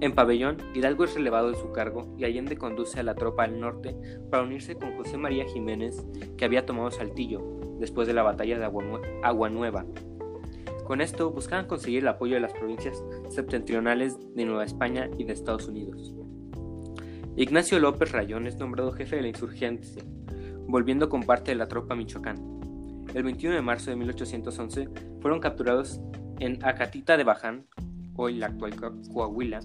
En 0.01 0.13
Pabellón, 0.13 0.59
Hidalgo 0.75 1.05
es 1.05 1.15
relevado 1.15 1.51
de 1.51 1.57
su 1.57 1.71
cargo 1.71 2.13
y 2.19 2.25
Allende 2.25 2.59
conduce 2.59 2.99
a 2.99 3.05
la 3.05 3.15
tropa 3.15 3.45
al 3.45 3.61
norte 3.61 3.97
para 4.31 4.43
unirse 4.43 4.75
con 4.75 4.97
José 4.97 5.17
María 5.17 5.45
Jiménez, 5.47 6.05
que 6.37 6.45
había 6.45 6.67
tomado 6.67 6.91
Saltillo 6.91 7.41
después 7.79 8.09
de 8.09 8.15
la 8.15 8.25
batalla 8.25 8.59
de 8.59 8.65
Agua 9.23 9.49
Nueva. 9.49 9.87
Con 10.85 11.01
esto 11.01 11.31
buscaban 11.31 11.67
conseguir 11.67 12.01
el 12.01 12.09
apoyo 12.09 12.35
de 12.35 12.41
las 12.41 12.53
provincias 12.53 13.03
septentrionales 13.31 14.19
de 14.35 14.45
Nueva 14.45 14.65
España 14.65 15.09
y 15.17 15.25
de 15.25 15.33
Estados 15.33 15.69
Unidos. 15.69 16.13
Ignacio 17.37 17.79
López 17.79 18.13
Rayón 18.13 18.47
es 18.47 18.59
nombrado 18.59 18.93
jefe 18.93 19.17
de 19.17 19.23
la 19.23 19.29
insurgencia, 19.29 20.03
volviendo 20.67 21.09
con 21.09 21.23
parte 21.23 21.53
de 21.53 21.57
la 21.57 21.69
tropa 21.69 21.95
a 21.95 21.97
Michoacán. 21.97 22.54
El 23.15 23.23
21 23.23 23.55
de 23.55 23.63
marzo 23.63 23.91
de 23.91 23.97
1811 23.97 24.89
fueron 25.21 25.39
capturados 25.39 26.01
en 26.41 26.59
Acatita 26.65 27.17
de 27.17 27.23
Baján, 27.23 27.65
hoy 28.17 28.35
la 28.35 28.47
actual 28.47 28.75
Coahuila, 29.13 29.61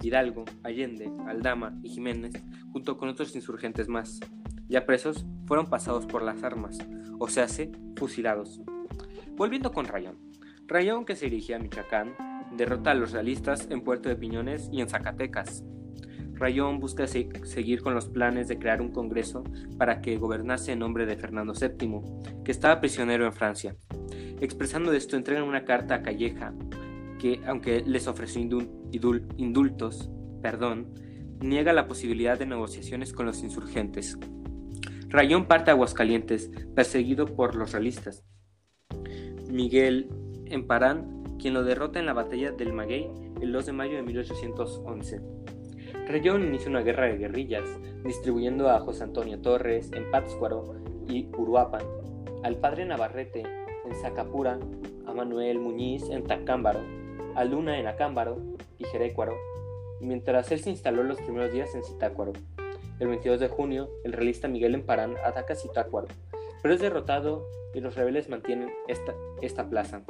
Hidalgo, 0.00 0.44
Allende, 0.62 1.10
Aldama 1.26 1.76
y 1.82 1.88
Jiménez, 1.88 2.32
junto 2.70 2.96
con 2.98 3.08
otros 3.08 3.34
insurgentes 3.34 3.88
más. 3.88 4.20
Ya 4.68 4.86
presos, 4.86 5.26
fueron 5.46 5.66
pasados 5.66 6.06
por 6.06 6.22
las 6.22 6.44
armas, 6.44 6.78
o 7.18 7.26
sea, 7.26 7.48
fusilados. 7.96 8.60
Volviendo 9.34 9.72
con 9.72 9.86
Rayón. 9.86 10.18
Rayón, 10.68 11.04
que 11.04 11.16
se 11.16 11.24
dirigía 11.24 11.56
a 11.56 11.58
Michoacán, 11.58 12.14
derrota 12.56 12.92
a 12.92 12.94
los 12.94 13.10
realistas 13.10 13.66
en 13.68 13.82
Puerto 13.82 14.10
de 14.10 14.16
Piñones 14.16 14.68
y 14.70 14.80
en 14.80 14.88
Zacatecas. 14.88 15.64
Rayón 16.42 16.80
busca 16.80 17.06
seguir 17.06 17.82
con 17.82 17.94
los 17.94 18.08
planes 18.08 18.48
de 18.48 18.58
crear 18.58 18.82
un 18.82 18.90
congreso 18.90 19.44
para 19.78 20.00
que 20.00 20.16
gobernase 20.16 20.72
en 20.72 20.80
nombre 20.80 21.06
de 21.06 21.14
Fernando 21.14 21.52
VII, 21.52 22.00
que 22.44 22.50
estaba 22.50 22.80
prisionero 22.80 23.24
en 23.26 23.32
Francia. 23.32 23.76
Expresando 24.40 24.92
esto, 24.92 25.16
entregan 25.16 25.44
una 25.44 25.64
carta 25.64 25.94
a 25.94 26.02
Calleja, 26.02 26.52
que, 27.20 27.40
aunque 27.46 27.84
les 27.86 28.08
ofreció 28.08 28.40
indultos, 29.36 30.10
perdón, 30.42 30.92
niega 31.38 31.72
la 31.72 31.86
posibilidad 31.86 32.36
de 32.36 32.46
negociaciones 32.46 33.12
con 33.12 33.24
los 33.24 33.44
insurgentes. 33.44 34.18
Rayón 35.10 35.46
parte 35.46 35.70
a 35.70 35.74
Aguascalientes, 35.74 36.50
perseguido 36.74 37.26
por 37.26 37.54
los 37.54 37.70
realistas. 37.70 38.24
Miguel 39.48 40.08
en 40.46 40.66
Parán, 40.66 41.22
quien 41.38 41.54
lo 41.54 41.62
derrota 41.62 42.00
en 42.00 42.06
la 42.06 42.14
batalla 42.14 42.50
del 42.50 42.72
Maguey 42.72 43.08
el 43.40 43.52
2 43.52 43.66
de 43.66 43.72
mayo 43.72 43.94
de 43.94 44.02
1811. 44.02 45.20
Rayón 46.06 46.44
inicia 46.44 46.68
una 46.68 46.82
guerra 46.82 47.06
de 47.06 47.16
guerrillas, 47.16 47.68
distribuyendo 48.04 48.68
a 48.68 48.80
José 48.80 49.04
Antonio 49.04 49.40
Torres 49.40 49.90
en 49.92 50.10
Pátzcuaro 50.10 50.74
y 51.08 51.28
Uruapan, 51.36 51.82
al 52.42 52.56
padre 52.56 52.84
Navarrete 52.84 53.44
en 53.84 53.94
Zacapura, 53.94 54.58
a 55.06 55.14
Manuel 55.14 55.60
Muñiz 55.60 56.10
en 56.10 56.24
Tacámbaro, 56.24 56.80
a 57.36 57.44
Luna 57.44 57.78
en 57.78 57.86
Acámbaro 57.86 58.36
y 58.78 58.84
Jerécuaro, 58.84 59.36
mientras 60.00 60.50
él 60.50 60.60
se 60.60 60.70
instaló 60.70 61.04
los 61.04 61.18
primeros 61.18 61.52
días 61.52 61.74
en 61.74 61.84
Zitácuaro. 61.84 62.32
El 62.98 63.08
22 63.08 63.40
de 63.40 63.48
junio, 63.48 63.88
el 64.04 64.12
realista 64.12 64.48
Miguel 64.48 64.74
Emparán 64.74 65.14
ataca 65.24 65.54
Zitácuaro, 65.54 66.08
pero 66.62 66.74
es 66.74 66.80
derrotado 66.80 67.46
y 67.74 67.80
los 67.80 67.94
rebeldes 67.94 68.28
mantienen 68.28 68.70
esta, 68.88 69.14
esta 69.40 69.68
plaza. 69.68 70.02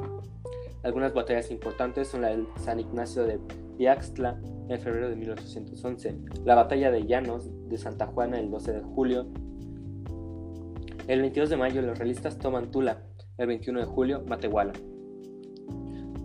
Algunas 0.83 1.15
batallas 1.15 1.51
importantes 1.51 2.09
son 2.09 2.23
la 2.23 2.29
de 2.29 2.45
San 2.57 2.81
Ignacio 2.81 3.25
de 3.25 3.39
Piaxtla 3.77 4.41
en 4.69 4.81
febrero 4.81 5.09
de 5.09 5.17
1811, 5.17 6.19
la 6.45 6.55
batalla 6.55 6.91
de 6.91 7.07
Llanos 7.07 7.51
de 7.69 7.79
Santa 7.79 8.07
Juana 8.07 8.39
el 8.39 8.51
12 8.51 8.73
de 8.73 8.81
julio. 8.83 9.27
El 11.09 11.21
22 11.21 11.51
de 11.51 11.57
mayo 11.57 11.83
los 11.83 11.99
realistas 11.99 12.39
toman 12.39 12.71
Tula, 12.71 13.03
el 13.39 13.47
21 13.49 13.81
de 13.81 13.87
julio 13.87 14.25
Matehuala. 14.27 14.73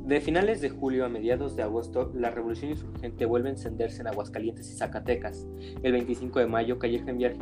De 0.08 0.22
finales 0.22 0.62
de 0.62 0.70
julio 0.70 1.04
a 1.04 1.10
mediados 1.10 1.58
de 1.58 1.64
agosto, 1.64 2.14
la 2.16 2.30
revolución 2.30 2.72
insurgente 2.72 3.26
vuelve 3.26 3.50
a 3.50 3.52
encenderse 3.52 4.00
en 4.00 4.08
Aguascalientes 4.08 4.72
y 4.72 4.78
Zacatecas. 4.78 5.46
El 5.84 5.92
25 5.92 6.40
de 6.40 6.48
mayo, 6.48 6.80
Calleja 6.80 7.10
envía 7.10 7.34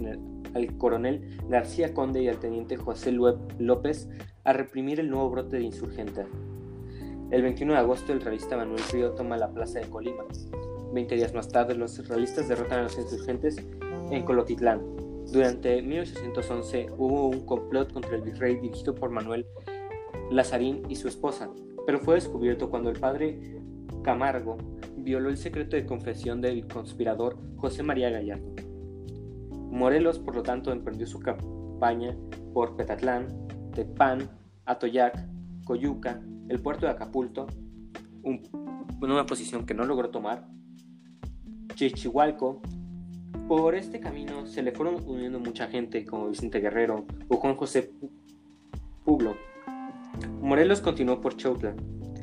al 0.55 0.77
coronel 0.77 1.37
García 1.47 1.93
Conde 1.93 2.23
y 2.23 2.27
al 2.27 2.39
teniente 2.39 2.75
José 2.75 3.11
López 3.11 4.09
a 4.43 4.53
reprimir 4.53 4.99
el 4.99 5.11
nuevo 5.11 5.29
brote 5.29 5.57
de 5.57 5.63
insurgente. 5.63 6.25
El 7.31 7.41
21 7.41 7.73
de 7.73 7.79
agosto 7.79 8.13
el 8.13 8.21
realista 8.21 8.55
Manuel 8.55 8.83
Río 8.93 9.11
toma 9.11 9.35
la 9.35 9.49
plaza 9.49 9.79
de 9.79 9.89
Colima. 9.89 10.23
Veinte 10.93 11.15
días 11.15 11.33
más 11.33 11.49
tarde 11.49 11.73
los 11.73 12.07
realistas 12.07 12.47
derrotan 12.47 12.79
a 12.79 12.83
los 12.83 12.97
insurgentes 12.99 13.57
en 14.11 14.23
Colotitlán. 14.23 14.81
Durante 15.33 15.81
1811 15.81 16.89
hubo 16.97 17.27
un 17.27 17.45
complot 17.45 17.91
contra 17.91 18.15
el 18.15 18.21
virrey 18.21 18.57
dirigido 18.59 18.93
por 18.93 19.09
Manuel 19.09 19.47
Lazarín 20.29 20.83
y 20.87 20.95
su 20.95 21.07
esposa, 21.07 21.49
pero 21.87 21.99
fue 21.99 22.15
descubierto 22.15 22.69
cuando 22.69 22.91
el 22.91 22.99
padre 22.99 23.59
Camargo 24.03 24.57
violó 24.97 25.29
el 25.29 25.37
secreto 25.37 25.75
de 25.75 25.85
confesión 25.87 26.41
del 26.41 26.67
conspirador 26.67 27.37
José 27.57 27.81
María 27.81 28.11
Gallardo. 28.11 28.53
Morelos, 29.71 30.19
por 30.19 30.35
lo 30.35 30.43
tanto, 30.43 30.71
emprendió 30.71 31.07
su 31.07 31.19
campaña 31.19 32.15
por 32.53 32.75
Petatlán, 32.75 33.27
Tepán, 33.73 34.29
Atoyac, 34.65 35.27
Coyuca, 35.65 36.21
el 36.49 36.59
puerto 36.59 36.85
de 36.85 36.91
Acapulco, 36.91 37.47
una 39.01 39.25
posición 39.25 39.65
que 39.65 39.73
no 39.73 39.85
logró 39.85 40.09
tomar, 40.09 40.47
Chichihualco. 41.75 42.61
Por 43.47 43.75
este 43.75 43.99
camino 43.99 44.47
se 44.47 44.63
le 44.63 44.71
fueron 44.71 45.03
uniendo 45.07 45.39
mucha 45.39 45.67
gente 45.67 46.05
como 46.05 46.29
Vicente 46.29 46.59
Guerrero 46.59 47.05
o 47.27 47.37
Juan 47.37 47.55
José 47.55 47.91
Publo. 49.03 49.35
Morelos 50.41 50.81
continuó 50.81 51.21
por 51.21 51.35
Chautla. 51.37 51.75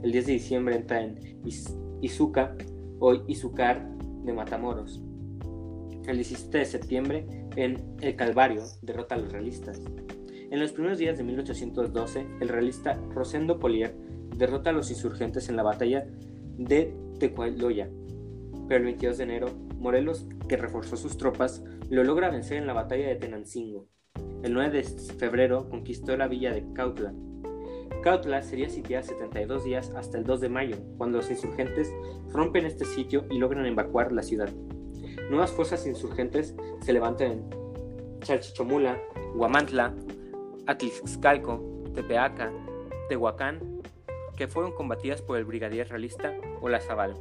El 0.02 0.10
10 0.10 0.26
de 0.26 0.32
diciembre 0.32 0.76
entra 0.76 1.02
en 1.02 1.40
Izuca, 2.00 2.56
hoy 2.98 3.22
Izucar 3.28 3.88
de 4.24 4.32
Matamoros. 4.32 5.00
El 6.06 6.16
17 6.16 6.58
de 6.58 6.64
septiembre, 6.64 7.26
en 7.54 7.96
El 8.00 8.16
Calvario, 8.16 8.62
derrota 8.80 9.14
a 9.14 9.18
los 9.18 9.30
realistas. 9.30 9.80
En 10.50 10.58
los 10.58 10.72
primeros 10.72 10.98
días 10.98 11.16
de 11.16 11.24
1812, 11.24 12.26
el 12.40 12.48
realista 12.48 13.00
Rosendo 13.14 13.60
Polier 13.60 13.94
derrota 14.36 14.70
a 14.70 14.72
los 14.72 14.90
insurgentes 14.90 15.48
en 15.48 15.56
la 15.56 15.62
batalla 15.62 16.06
de 16.58 16.94
Tecualoya. 17.18 17.88
Pero 18.68 18.78
el 18.78 18.84
22 18.84 19.18
de 19.18 19.24
enero, 19.24 19.46
Morelos, 19.76 20.26
que 20.48 20.56
reforzó 20.56 20.96
sus 20.96 21.16
tropas, 21.16 21.62
lo 21.90 22.04
logra 22.04 22.30
vencer 22.30 22.58
en 22.58 22.66
la 22.66 22.72
batalla 22.72 23.08
de 23.08 23.16
Tenancingo. 23.16 23.86
El 24.42 24.54
9 24.54 24.70
de 24.70 24.82
febrero 24.84 25.68
conquistó 25.68 26.16
la 26.16 26.28
villa 26.28 26.52
de 26.52 26.64
Cautla. 26.72 27.12
Cautla 28.02 28.42
sería 28.42 28.68
sitiada 28.68 29.04
72 29.04 29.64
días 29.64 29.92
hasta 29.94 30.18
el 30.18 30.24
2 30.24 30.40
de 30.40 30.48
mayo, 30.48 30.76
cuando 30.98 31.18
los 31.18 31.30
insurgentes 31.30 31.92
rompen 32.30 32.66
este 32.66 32.84
sitio 32.84 33.24
y 33.30 33.38
logran 33.38 33.66
evacuar 33.66 34.12
la 34.12 34.22
ciudad. 34.22 34.50
Nuevas 35.30 35.52
fuerzas 35.52 35.86
insurgentes 35.86 36.56
se 36.80 36.92
levantan 36.92 37.30
en 37.30 37.50
Chalchichomula, 38.20 39.00
Huamantla, 39.36 39.94
Atlixcalco, 40.66 41.84
Tepeaca, 41.94 42.52
Tehuacán 43.08 43.71
que 44.36 44.48
fueron 44.48 44.72
combatidas 44.72 45.22
por 45.22 45.38
el 45.38 45.44
brigadier 45.44 45.88
realista 45.88 46.34
Olazabal. 46.60 47.14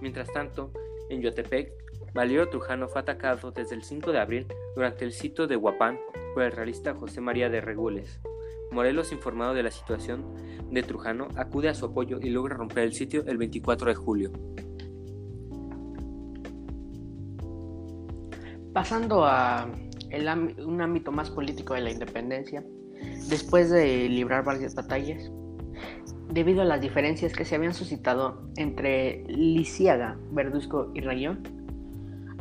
Mientras 0.00 0.32
tanto, 0.32 0.72
en 1.10 1.22
Yotepec, 1.22 1.72
Valerio 2.14 2.48
Trujano 2.48 2.88
fue 2.88 3.00
atacado 3.00 3.52
desde 3.52 3.74
el 3.74 3.82
5 3.82 4.12
de 4.12 4.18
abril 4.18 4.46
durante 4.74 5.04
el 5.04 5.12
sitio 5.12 5.46
de 5.46 5.56
Huapán 5.56 5.98
por 6.34 6.42
el 6.42 6.52
realista 6.52 6.94
José 6.94 7.20
María 7.20 7.48
de 7.48 7.60
Regules. 7.60 8.20
Morelos, 8.72 9.12
informado 9.12 9.54
de 9.54 9.64
la 9.64 9.70
situación 9.70 10.24
de 10.70 10.82
Trujano, 10.82 11.28
acude 11.36 11.68
a 11.68 11.74
su 11.74 11.86
apoyo 11.86 12.18
y 12.20 12.30
logra 12.30 12.56
romper 12.56 12.84
el 12.84 12.92
sitio 12.92 13.24
el 13.26 13.36
24 13.36 13.88
de 13.88 13.94
julio. 13.94 14.32
Pasando 18.72 19.24
a 19.24 19.68
un 20.64 20.80
ámbito 20.80 21.10
más 21.10 21.30
político 21.30 21.74
de 21.74 21.80
la 21.80 21.90
independencia, 21.90 22.64
después 23.28 23.70
de 23.70 24.08
librar 24.08 24.44
varias 24.44 24.74
batallas, 24.74 25.30
debido 26.30 26.62
a 26.62 26.64
las 26.64 26.80
diferencias 26.80 27.32
que 27.32 27.44
se 27.44 27.56
habían 27.56 27.74
suscitado 27.74 28.42
entre 28.56 29.24
Lisiaga, 29.26 30.16
Verduzco 30.30 30.90
y 30.94 31.00
Rayón, 31.00 31.42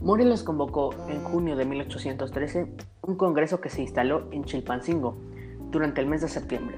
Morelos 0.02 0.44
convocó 0.44 0.92
en 1.10 1.22
junio 1.24 1.56
de 1.56 1.66
1813 1.66 2.72
un 3.02 3.16
congreso 3.18 3.60
que 3.60 3.70
se 3.70 3.82
instaló 3.82 4.28
en 4.32 4.46
Chilpancingo 4.46 5.18
durante 5.72 6.00
el 6.00 6.08
mes 6.08 6.22
de 6.22 6.30
septiembre. 6.30 6.78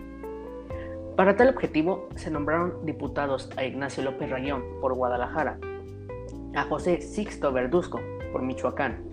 Para 1.15 1.36
tal 1.36 1.50
objetivo 1.50 2.08
se 2.15 2.32
nombraron 2.32 2.86
diputados 2.86 3.50
a 3.58 3.65
Ignacio 3.65 4.03
López 4.03 4.30
Rayón 4.30 4.63
por 4.80 4.94
Guadalajara, 4.94 5.60
a 6.56 6.63
José 6.63 7.01
Sixto 7.01 7.51
Verduzco 7.51 8.00
por 8.32 8.41
Michoacán, 8.41 9.03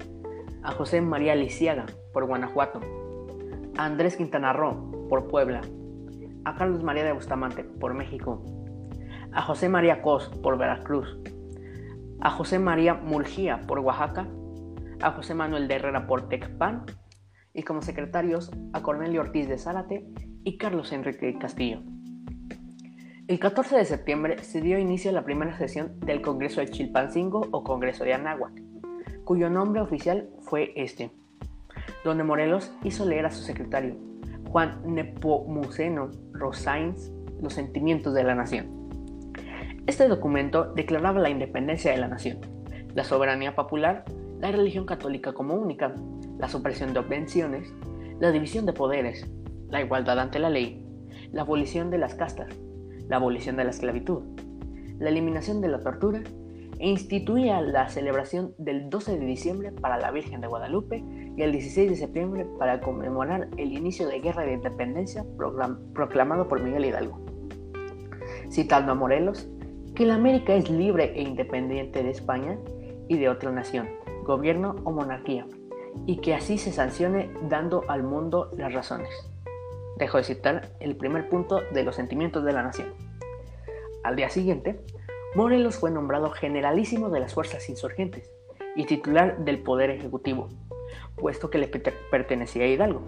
a 0.62 0.72
José 0.72 1.00
María 1.00 1.34
Lisiaga 1.34 1.86
por 2.12 2.26
Guanajuato, 2.26 2.80
a 3.76 3.84
Andrés 3.84 4.16
Quintana 4.16 4.52
Roo 4.52 5.08
por 5.08 5.28
Puebla, 5.28 5.60
a 6.44 6.54
Carlos 6.56 6.82
María 6.82 7.04
de 7.04 7.12
Bustamante 7.12 7.64
por 7.64 7.94
México, 7.94 8.44
a 9.32 9.42
José 9.42 9.68
María 9.68 10.02
Cos 10.02 10.28
por 10.42 10.58
Veracruz, 10.58 11.18
a 12.20 12.30
José 12.30 12.58
María 12.58 12.94
Murgía 12.94 13.60
por 13.66 13.78
Oaxaca, 13.80 14.28
a 15.00 15.12
José 15.12 15.34
Manuel 15.34 15.68
de 15.68 15.74
Herrera 15.74 16.06
por 16.06 16.28
Tecpan 16.28 16.84
y 17.54 17.62
como 17.62 17.82
secretarios 17.82 18.50
a 18.72 18.82
Cornelio 18.82 19.20
Ortiz 19.20 19.48
de 19.48 19.58
Zárate 19.58 20.06
y 20.44 20.56
Carlos 20.56 20.92
Enrique 20.92 21.36
Castillo. 21.38 21.82
El 23.28 23.38
14 23.38 23.76
de 23.76 23.84
septiembre 23.84 24.42
se 24.42 24.62
dio 24.62 24.78
inicio 24.78 25.10
a 25.10 25.14
la 25.14 25.24
primera 25.24 25.56
sesión 25.58 26.00
del 26.00 26.22
Congreso 26.22 26.60
de 26.60 26.68
Chilpancingo 26.68 27.46
o 27.50 27.62
Congreso 27.62 28.04
de 28.04 28.14
Anáhuac, 28.14 28.52
cuyo 29.24 29.50
nombre 29.50 29.82
oficial 29.82 30.30
fue 30.40 30.72
este, 30.76 31.10
donde 32.04 32.24
Morelos 32.24 32.72
hizo 32.84 33.04
leer 33.04 33.26
a 33.26 33.30
su 33.30 33.42
secretario, 33.42 33.96
Juan 34.50 34.80
Nepomuceno 34.84 36.10
Rosains, 36.32 37.12
los 37.42 37.52
sentimientos 37.52 38.14
de 38.14 38.24
la 38.24 38.34
nación. 38.34 38.66
Este 39.86 40.08
documento 40.08 40.72
declaraba 40.74 41.20
la 41.20 41.30
independencia 41.30 41.92
de 41.92 41.98
la 41.98 42.08
nación, 42.08 42.38
la 42.94 43.04
soberanía 43.04 43.54
popular, 43.54 44.04
la 44.40 44.50
religión 44.50 44.86
católica 44.86 45.32
como 45.32 45.54
única, 45.54 45.94
la 46.38 46.48
supresión 46.48 46.92
de 46.92 47.00
obvenciones, 47.00 47.72
la 48.20 48.30
división 48.30 48.66
de 48.66 48.72
poderes, 48.72 49.26
la 49.68 49.80
igualdad 49.80 50.18
ante 50.18 50.38
la 50.38 50.50
ley, 50.50 50.84
la 51.32 51.42
abolición 51.42 51.90
de 51.90 51.98
las 51.98 52.14
castas, 52.14 52.48
la 53.08 53.16
abolición 53.16 53.56
de 53.56 53.64
la 53.64 53.70
esclavitud, 53.70 54.22
la 54.98 55.10
eliminación 55.10 55.60
de 55.60 55.68
la 55.68 55.80
tortura 55.80 56.22
e 56.78 56.88
instituía 56.88 57.60
la 57.60 57.88
celebración 57.88 58.54
del 58.58 58.88
12 58.88 59.18
de 59.18 59.26
diciembre 59.26 59.72
para 59.72 59.98
la 59.98 60.10
Virgen 60.10 60.40
de 60.40 60.46
Guadalupe 60.46 61.02
y 61.38 61.42
el 61.42 61.52
16 61.52 61.90
de 61.90 61.96
septiembre 61.96 62.46
para 62.58 62.80
conmemorar 62.80 63.48
el 63.56 63.72
inicio 63.72 64.08
de 64.08 64.18
guerra 64.18 64.42
de 64.42 64.54
independencia 64.54 65.24
proclamado 65.94 66.48
por 66.48 66.60
Miguel 66.60 66.86
Hidalgo. 66.86 67.20
Citando 68.50 68.90
a 68.90 68.96
Morelos, 68.96 69.48
que 69.94 70.04
la 70.04 70.16
América 70.16 70.54
es 70.54 70.68
libre 70.68 71.12
e 71.14 71.22
independiente 71.22 72.02
de 72.02 72.10
España 72.10 72.58
y 73.06 73.18
de 73.18 73.28
otra 73.28 73.52
nación, 73.52 73.88
gobierno 74.24 74.74
o 74.82 74.90
monarquía, 74.90 75.46
y 76.06 76.16
que 76.16 76.34
así 76.34 76.58
se 76.58 76.72
sancione 76.72 77.30
dando 77.48 77.84
al 77.86 78.02
mundo 78.02 78.50
las 78.56 78.74
razones. 78.74 79.08
Dejo 79.96 80.18
de 80.18 80.24
citar 80.24 80.72
el 80.80 80.96
primer 80.96 81.28
punto 81.28 81.60
de 81.72 81.84
los 81.84 81.94
sentimientos 81.94 82.44
de 82.44 82.52
la 82.52 82.64
nación. 82.64 82.88
Al 84.02 84.16
día 84.16 84.28
siguiente, 84.28 84.80
Morelos 85.36 85.76
fue 85.76 85.92
nombrado 85.92 86.30
generalísimo 86.30 87.10
de 87.10 87.20
las 87.20 87.32
fuerzas 87.32 87.68
insurgentes 87.68 88.28
y 88.74 88.86
titular 88.86 89.38
del 89.44 89.62
Poder 89.62 89.90
Ejecutivo, 89.90 90.48
puesto 91.18 91.50
que 91.50 91.58
le 91.58 91.68
pertenecía 91.68 92.64
a 92.64 92.68
Hidalgo. 92.68 93.02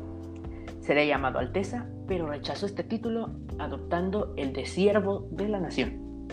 Sería 0.81 1.05
llamado 1.05 1.39
Alteza, 1.39 1.87
pero 2.07 2.27
rechazó 2.27 2.67
este 2.67 2.85
título 2.85 3.31
adoptando 3.59 4.35
el 4.37 4.53
de 4.53 4.67
siervo 4.67 5.29
de 5.31 5.49
la 5.49 5.61
nación. 5.61 6.29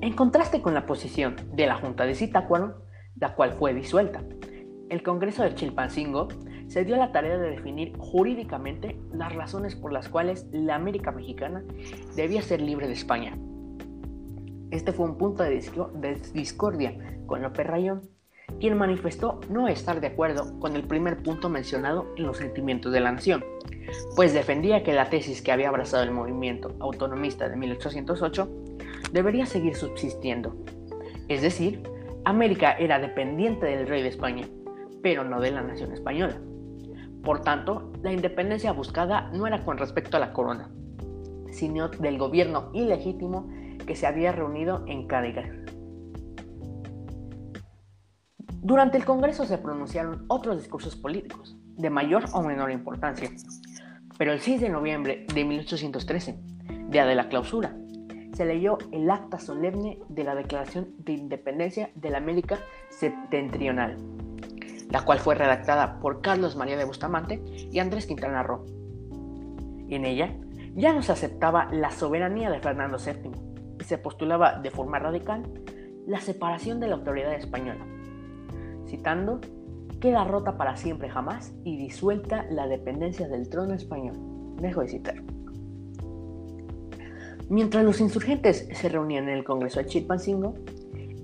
En 0.00 0.14
contraste 0.14 0.62
con 0.62 0.74
la 0.74 0.86
posición 0.86 1.36
de 1.52 1.66
la 1.66 1.76
Junta 1.76 2.06
de 2.06 2.14
Zitácuaro, 2.14 2.84
la 3.16 3.34
cual 3.34 3.52
fue 3.52 3.74
disuelta, 3.74 4.22
el 4.88 5.02
Congreso 5.02 5.42
de 5.42 5.54
Chilpancingo 5.54 6.28
se 6.68 6.84
dio 6.84 6.96
la 6.96 7.12
tarea 7.12 7.36
de 7.36 7.50
definir 7.50 7.96
jurídicamente 7.98 9.00
las 9.12 9.34
razones 9.34 9.74
por 9.74 9.92
las 9.92 10.08
cuales 10.08 10.46
la 10.52 10.76
América 10.76 11.10
Mexicana 11.10 11.64
debía 12.16 12.42
ser 12.42 12.60
libre 12.60 12.86
de 12.86 12.94
España 12.94 13.36
este 14.70 14.92
fue 14.92 15.06
un 15.06 15.18
punto 15.18 15.42
de, 15.42 16.20
discordia 16.32 16.96
con 17.26 17.42
López 17.42 17.66
Rayón, 17.66 18.02
quien 18.58 18.76
manifestó 18.76 19.40
no 19.48 19.68
estar 19.68 20.00
de 20.00 20.08
acuerdo 20.08 20.58
con 20.58 20.76
el 20.76 20.84
primer 20.84 21.22
punto 21.22 21.48
mencionado 21.48 22.06
en 22.16 22.24
los 22.24 22.38
sentimientos 22.38 22.92
de 22.92 23.00
la 23.00 23.12
nación, 23.12 23.44
pues 24.16 24.32
defendía 24.32 24.82
que 24.82 24.92
la 24.92 25.10
tesis 25.10 25.42
que 25.42 25.52
había 25.52 25.68
abrazado 25.68 26.02
el 26.02 26.10
movimiento 26.10 26.74
autonomista 26.80 27.48
de 27.48 27.56
1808 27.56 28.48
debería 29.12 29.46
seguir 29.46 29.74
subsistiendo. 29.74 30.56
Es 31.28 31.42
decir, 31.42 31.82
América 32.24 32.72
era 32.72 32.98
dependiente 32.98 33.66
del 33.66 33.86
rey 33.86 34.02
de 34.02 34.08
España, 34.08 34.46
pero 35.02 35.24
no 35.24 35.40
de 35.40 35.50
la 35.50 35.62
nación 35.62 35.92
española. 35.92 36.40
Por 37.22 37.42
tanto, 37.42 37.92
la 38.02 38.12
independencia 38.12 38.72
buscada 38.72 39.30
no 39.32 39.46
era 39.46 39.64
con 39.64 39.78
respecto 39.78 40.16
a 40.16 40.20
la 40.20 40.32
corona, 40.32 40.70
sino 41.50 41.88
del 41.88 42.18
gobierno 42.18 42.70
ilegítimo 42.72 43.48
que 43.86 43.96
se 43.96 44.06
había 44.06 44.32
reunido 44.32 44.84
en 44.86 45.06
Cádiz. 45.06 45.36
Durante 48.62 48.98
el 48.98 49.06
Congreso 49.06 49.46
se 49.46 49.56
pronunciaron 49.56 50.26
otros 50.28 50.58
discursos 50.58 50.94
políticos, 50.94 51.56
de 51.78 51.88
mayor 51.88 52.24
o 52.34 52.42
menor 52.42 52.70
importancia, 52.70 53.30
pero 54.18 54.32
el 54.32 54.40
6 54.40 54.60
de 54.60 54.68
noviembre 54.68 55.24
de 55.32 55.44
1813, 55.46 56.38
día 56.88 57.06
de 57.06 57.14
la 57.14 57.30
clausura, 57.30 57.74
se 58.34 58.44
leyó 58.44 58.76
el 58.92 59.10
acta 59.10 59.38
solemne 59.38 59.98
de 60.10 60.24
la 60.24 60.34
Declaración 60.34 60.90
de 60.98 61.14
Independencia 61.14 61.90
de 61.94 62.10
la 62.10 62.18
América 62.18 62.58
Septentrional, 62.90 63.96
la 64.90 65.06
cual 65.06 65.20
fue 65.20 65.36
redactada 65.36 65.98
por 65.98 66.20
Carlos 66.20 66.54
María 66.54 66.76
de 66.76 66.84
Bustamante 66.84 67.42
y 67.72 67.78
Andrés 67.78 68.06
Quintana 68.06 68.42
Roo. 68.42 68.66
En 69.88 70.04
ella 70.04 70.36
ya 70.74 70.92
no 70.92 71.00
se 71.00 71.12
aceptaba 71.12 71.70
la 71.72 71.90
soberanía 71.92 72.50
de 72.50 72.60
Fernando 72.60 72.98
VII, 72.98 73.84
se 73.84 73.96
postulaba 73.96 74.58
de 74.58 74.70
forma 74.70 74.98
radical 74.98 75.50
la 76.06 76.20
separación 76.20 76.78
de 76.78 76.88
la 76.88 76.96
autoridad 76.96 77.32
española, 77.32 77.86
citando, 78.90 79.40
queda 80.00 80.24
rota 80.24 80.56
para 80.56 80.76
siempre 80.76 81.08
jamás 81.08 81.54
y 81.64 81.76
disuelta 81.76 82.46
la 82.50 82.66
dependencia 82.66 83.28
del 83.28 83.48
trono 83.48 83.74
español. 83.74 84.16
Dejo 84.60 84.82
de 84.82 84.88
citar. 84.88 85.22
Mientras 87.48 87.84
los 87.84 88.00
insurgentes 88.00 88.68
se 88.72 88.88
reunían 88.88 89.28
en 89.28 89.38
el 89.38 89.44
Congreso 89.44 89.80
de 89.80 89.86
Chilpancingo, 89.86 90.54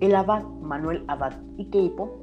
el 0.01 0.15
abad 0.15 0.45
Manuel 0.45 1.05
Abad 1.09 1.35
Iqueipo 1.57 2.23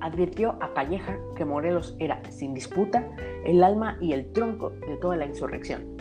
advirtió 0.00 0.56
a 0.60 0.72
Calleja 0.74 1.18
que 1.36 1.44
Morelos 1.44 1.96
era, 1.98 2.22
sin 2.30 2.54
disputa, 2.54 3.08
el 3.44 3.62
alma 3.62 3.98
y 4.00 4.12
el 4.12 4.32
tronco 4.32 4.70
de 4.70 4.96
toda 4.96 5.16
la 5.16 5.26
insurrección 5.26 5.94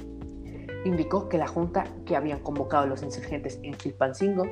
indicó 0.86 1.30
que 1.30 1.38
la 1.38 1.48
junta 1.48 1.86
que 2.06 2.16
habían 2.16 2.40
convocado 2.40 2.88
los 2.88 3.04
insurgentes 3.04 3.60
en 3.64 3.74
Chilpancingo 3.76 4.46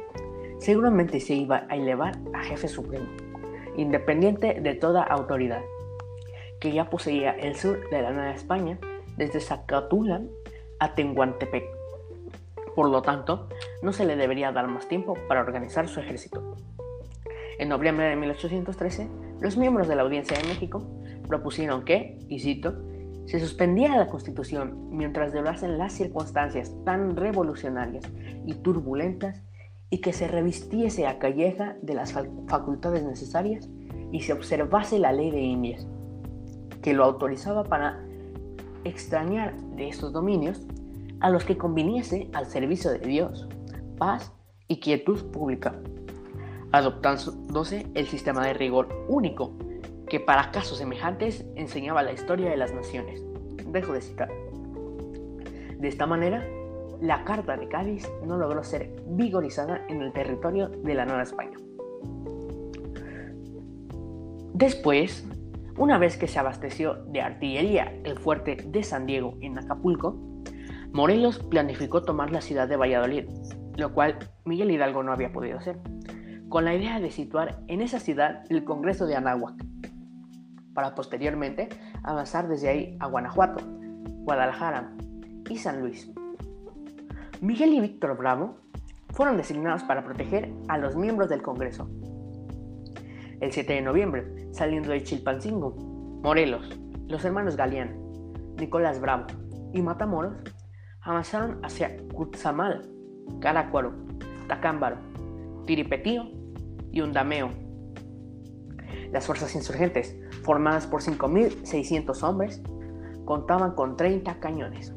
seguramente 0.60 1.20
se 1.20 1.34
iba 1.34 1.66
a 1.70 1.76
elevar 1.76 2.18
a 2.34 2.44
jefe 2.44 2.68
supremo, 2.68 3.08
independiente 3.76 4.60
de 4.62 4.76
toda 4.76 5.04
autoridad, 5.04 5.62
que 6.60 6.72
ya 6.72 6.90
poseía 6.90 7.32
el 7.32 7.56
sur 7.56 7.90
de 7.90 8.02
la 8.02 8.12
Nueva 8.12 8.32
España 8.32 8.78
desde 9.18 9.40
Zacatula 9.40 10.22
a 10.80 10.94
Tenguantepec. 10.94 11.64
Por 12.76 12.90
lo 12.90 13.02
tanto, 13.02 13.50
no 13.82 13.94
se 13.94 14.06
le 14.06 14.16
debería 14.16 14.52
dar 14.52 14.68
más 14.68 14.88
tiempo 14.88 15.16
para 15.28 15.42
organizar 15.42 15.88
su 15.88 16.00
ejército. 16.00 16.56
En 17.60 17.70
noviembre 17.70 18.06
de 18.06 18.16
1813, 18.16 19.08
los 19.40 19.58
miembros 19.58 19.88
de 19.88 19.96
la 19.96 20.02
Audiencia 20.04 20.38
de 20.38 20.48
México 20.48 20.88
propusieron 21.28 21.84
que, 21.84 22.18
y 22.28 22.40
cito, 22.40 22.74
se 23.26 23.40
suspendía 23.40 23.96
la 23.98 24.08
Constitución 24.08 24.90
mientras 24.90 25.34
durasen 25.34 25.78
las 25.78 25.94
circunstancias 25.94 26.74
tan 26.84 27.16
revolucionarias 27.16 28.04
y 28.46 28.56
turbulentas 28.56 29.42
y 29.92 30.00
que 30.00 30.14
se 30.14 30.28
revistiese 30.28 31.06
a 31.06 31.20
Calleja 31.20 31.76
de 31.82 31.94
las 31.94 32.14
facultades 32.48 33.04
necesarias 33.04 33.70
y 34.12 34.22
se 34.22 34.34
observase 34.34 34.98
la 34.98 35.12
ley 35.12 35.30
de 35.30 35.42
Indias, 35.42 35.86
que 36.82 36.94
lo 36.94 37.04
autorizaba 37.04 37.66
para 37.66 38.02
extrañar 38.86 39.56
de 39.76 39.90
estos 39.90 40.14
dominios 40.14 40.66
a 41.20 41.30
los 41.30 41.44
que 41.44 41.58
conviniese 41.58 42.30
al 42.34 42.48
servicio 42.48 42.90
de 42.90 43.00
Dios, 43.00 43.48
paz 43.98 44.32
y 44.68 44.80
quietud 44.80 45.30
pública, 45.30 45.76
adoptándose 46.72 47.86
el 47.94 48.08
sistema 48.08 48.48
de 48.48 48.54
rigor 48.54 48.88
único 49.10 49.54
que 50.08 50.22
para 50.22 50.52
casos 50.52 50.78
semejantes 50.78 51.46
enseñaba 51.56 52.02
la 52.02 52.14
historia 52.14 52.50
de 52.50 52.58
las 52.58 52.74
naciones. 52.74 53.24
Dejo 53.68 53.94
de 53.94 54.02
citar. 54.02 54.30
De 55.78 55.88
esta 55.88 56.06
manera, 56.06 56.46
la 57.02 57.24
Carta 57.26 57.58
de 57.58 57.68
Cádiz 57.68 58.08
no 58.26 58.38
logró 58.38 58.64
ser 58.64 59.04
vigorizada 59.08 59.82
en 59.90 60.02
el 60.02 60.14
territorio 60.14 60.70
de 60.70 60.94
la 60.94 61.06
Nueva 61.06 61.24
España. 61.24 61.58
Después, 64.54 65.28
una 65.78 65.98
vez 65.98 66.18
que 66.18 66.28
se 66.28 66.38
abasteció 66.38 67.04
de 67.06 67.22
artillería 67.22 67.92
el 68.04 68.20
fuerte 68.20 68.56
de 68.68 68.84
San 68.84 69.08
Diego 69.08 69.36
en 69.42 69.58
Acapulco, 69.58 70.16
Morelos 70.94 71.40
planificó 71.40 72.04
tomar 72.04 72.32
la 72.32 72.42
ciudad 72.42 72.68
de 72.68 72.78
Valladolid, 72.78 73.26
lo 73.78 73.94
cual 73.94 74.20
Miguel 74.46 74.70
Hidalgo 74.70 75.02
no 75.02 75.12
había 75.12 75.32
podido 75.32 75.58
hacer, 75.58 75.80
con 76.50 76.66
la 76.66 76.76
idea 76.76 77.00
de 77.00 77.10
situar 77.10 77.64
en 77.68 77.82
esa 77.82 78.00
ciudad 78.00 78.44
el 78.50 78.64
Congreso 78.64 79.08
de 79.08 79.16
Anáhuac, 79.16 79.56
para 80.76 80.94
posteriormente 80.94 81.70
avanzar 82.04 82.48
desde 82.48 82.70
ahí 82.70 82.98
a 83.00 83.08
Guanajuato, 83.08 83.64
Guadalajara 84.24 84.92
y 85.50 85.58
San 85.58 85.80
Luis. 85.80 86.12
Miguel 87.42 87.74
y 87.74 87.80
Víctor 87.80 88.16
Bravo 88.18 88.60
fueron 89.10 89.36
designados 89.36 89.82
para 89.82 90.04
proteger 90.04 90.54
a 90.68 90.78
los 90.78 90.96
miembros 90.96 91.28
del 91.28 91.42
Congreso. 91.42 91.90
El 93.40 93.52
7 93.52 93.74
de 93.74 93.82
noviembre, 93.82 94.54
saliendo 94.54 94.92
de 94.92 95.02
Chilpancingo, 95.02 95.72
Morelos, 96.22 96.70
los 97.08 97.26
hermanos 97.26 97.56
Galeán, 97.56 98.00
Nicolás 98.58 99.02
Bravo 99.02 99.26
y 99.74 99.82
Matamoros 99.82 100.36
avanzaron 101.02 101.60
hacia 101.66 101.98
Cutzamal, 102.14 102.88
Carácuaro, 103.40 103.96
Tacámbaro, 104.48 104.98
Tiripetío 105.66 106.30
y 106.92 107.02
Undameo. 107.02 107.50
Las 109.12 109.26
fuerzas 109.26 109.56
insurgentes, 109.56 110.16
formadas 110.44 110.86
por 110.86 111.02
5.600 111.02 112.22
hombres, 112.22 112.62
contaban 113.26 113.74
con 113.74 113.98
30 113.98 114.40
cañones. 114.40 114.94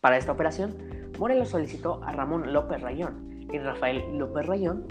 Para 0.00 0.16
esta 0.16 0.32
operación, 0.32 0.91
Morelos 1.18 1.50
solicitó 1.50 2.02
a 2.04 2.12
Ramón 2.12 2.52
López 2.52 2.80
Rayón 2.80 3.46
y 3.52 3.58
Rafael 3.58 4.18
López 4.18 4.46
Rayón 4.46 4.86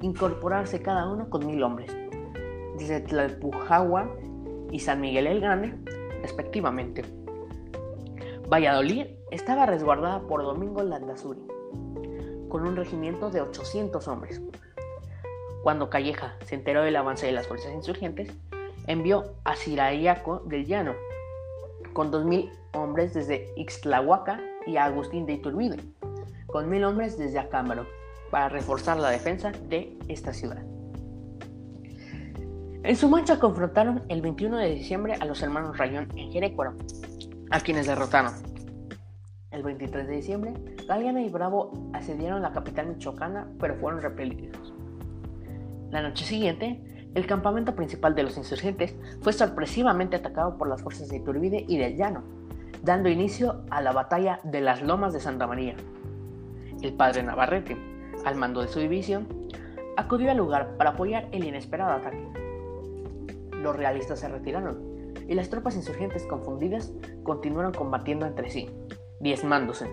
incorporarse 0.00 0.82
cada 0.82 1.08
uno 1.08 1.28
con 1.30 1.46
mil 1.46 1.62
hombres, 1.62 1.94
desde 2.78 3.00
Tlalpujagua 3.00 4.10
y 4.70 4.80
San 4.80 5.00
Miguel 5.00 5.26
el 5.26 5.40
Grande, 5.40 5.74
respectivamente. 6.22 7.02
Valladolid 8.48 9.06
estaba 9.30 9.66
resguardada 9.66 10.20
por 10.20 10.42
Domingo 10.42 10.82
Landazuri, 10.82 11.42
con 12.48 12.66
un 12.66 12.76
regimiento 12.76 13.30
de 13.30 13.40
800 13.40 14.06
hombres. 14.08 14.40
Cuando 15.62 15.90
Calleja 15.90 16.36
se 16.44 16.54
enteró 16.54 16.82
del 16.82 16.96
avance 16.96 17.26
de 17.26 17.32
las 17.32 17.48
fuerzas 17.48 17.72
insurgentes, 17.72 18.32
envió 18.86 19.34
a 19.44 19.56
Sirayaco 19.56 20.40
del 20.46 20.64
Llano, 20.64 20.94
con 21.92 22.12
2.000 22.12 22.50
hombres 22.74 23.14
desde 23.14 23.52
Ixtlahuaca 23.56 24.40
y 24.66 24.76
a 24.76 24.84
Agustín 24.84 25.26
de 25.26 25.34
Iturbide, 25.34 25.80
con 26.46 26.70
1.000 26.70 26.86
hombres 26.86 27.18
desde 27.18 27.38
Acámbaro, 27.38 27.86
para 28.30 28.48
reforzar 28.48 28.98
la 28.98 29.10
defensa 29.10 29.52
de 29.68 29.96
esta 30.08 30.32
ciudad. 30.32 30.62
En 32.82 32.96
su 32.96 33.08
marcha 33.08 33.38
confrontaron 33.38 34.04
el 34.08 34.22
21 34.22 34.58
de 34.58 34.74
diciembre 34.74 35.14
a 35.14 35.24
los 35.24 35.42
hermanos 35.42 35.76
Rayón 35.76 36.08
en 36.16 36.30
Jerecuaro, 36.30 36.74
a 37.50 37.60
quienes 37.60 37.86
derrotaron. 37.86 38.32
El 39.50 39.62
23 39.62 40.06
de 40.06 40.14
diciembre, 40.14 40.54
Galeana 40.86 41.22
y 41.22 41.28
Bravo 41.28 41.90
asediaron 41.92 42.42
la 42.42 42.52
capital 42.52 42.88
michoacana, 42.88 43.48
pero 43.58 43.76
fueron 43.76 44.02
repelidos. 44.02 44.72
La 45.90 46.02
noche 46.02 46.24
siguiente, 46.24 47.10
el 47.14 47.26
campamento 47.26 47.74
principal 47.74 48.14
de 48.14 48.24
los 48.24 48.36
insurgentes 48.36 48.94
fue 49.22 49.32
sorpresivamente 49.32 50.16
atacado 50.16 50.58
por 50.58 50.68
las 50.68 50.82
fuerzas 50.82 51.08
de 51.08 51.16
Iturbide 51.16 51.64
y 51.66 51.78
del 51.78 51.96
Llano, 51.96 52.22
dando 52.82 53.08
inicio 53.08 53.64
a 53.70 53.80
la 53.80 53.92
batalla 53.92 54.40
de 54.44 54.60
las 54.60 54.82
Lomas 54.82 55.12
de 55.12 55.20
Santa 55.20 55.46
María. 55.46 55.74
El 56.82 56.94
padre 56.94 57.22
Navarrete, 57.22 57.76
al 58.24 58.36
mando 58.36 58.62
de 58.62 58.68
su 58.68 58.80
división, 58.80 59.26
acudió 59.96 60.30
al 60.30 60.36
lugar 60.36 60.76
para 60.76 60.90
apoyar 60.90 61.28
el 61.32 61.44
inesperado 61.44 61.92
ataque 61.92 62.46
los 63.66 63.76
realistas 63.76 64.20
se 64.20 64.28
retiraron 64.28 64.78
y 65.28 65.34
las 65.34 65.50
tropas 65.50 65.74
insurgentes 65.74 66.22
confundidas 66.24 66.92
continuaron 67.24 67.72
combatiendo 67.72 68.24
entre 68.26 68.48
sí, 68.48 68.70
diezmándose. 69.18 69.90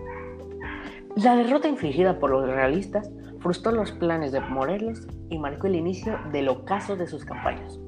La 1.16 1.34
derrota 1.34 1.68
infligida 1.68 2.20
por 2.20 2.30
los 2.30 2.46
realistas 2.46 3.10
frustró 3.40 3.72
los 3.72 3.90
planes 3.90 4.30
de 4.30 4.40
Morelos 4.40 5.06
y 5.28 5.38
marcó 5.38 5.66
el 5.66 5.74
inicio 5.74 6.18
del 6.32 6.48
ocaso 6.48 6.96
de 6.96 7.08
sus 7.08 7.24
campañas. 7.24 7.80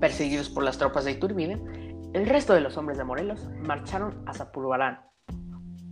Perseguidos 0.00 0.50
por 0.50 0.64
las 0.64 0.78
tropas 0.78 1.04
de 1.04 1.12
Iturbide, 1.12 1.60
el 2.12 2.26
resto 2.26 2.54
de 2.54 2.60
los 2.60 2.76
hombres 2.76 2.98
de 2.98 3.04
Morelos 3.04 3.48
marcharon 3.66 4.22
a 4.26 4.34
Zapurbarán. 4.34 5.00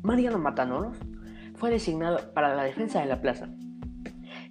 Mariano 0.02 0.38
Matamoros 0.38 0.98
fue 1.54 1.70
designado 1.70 2.32
para 2.34 2.54
la 2.56 2.64
defensa 2.64 3.00
de 3.00 3.06
la 3.06 3.20
plaza. 3.20 3.48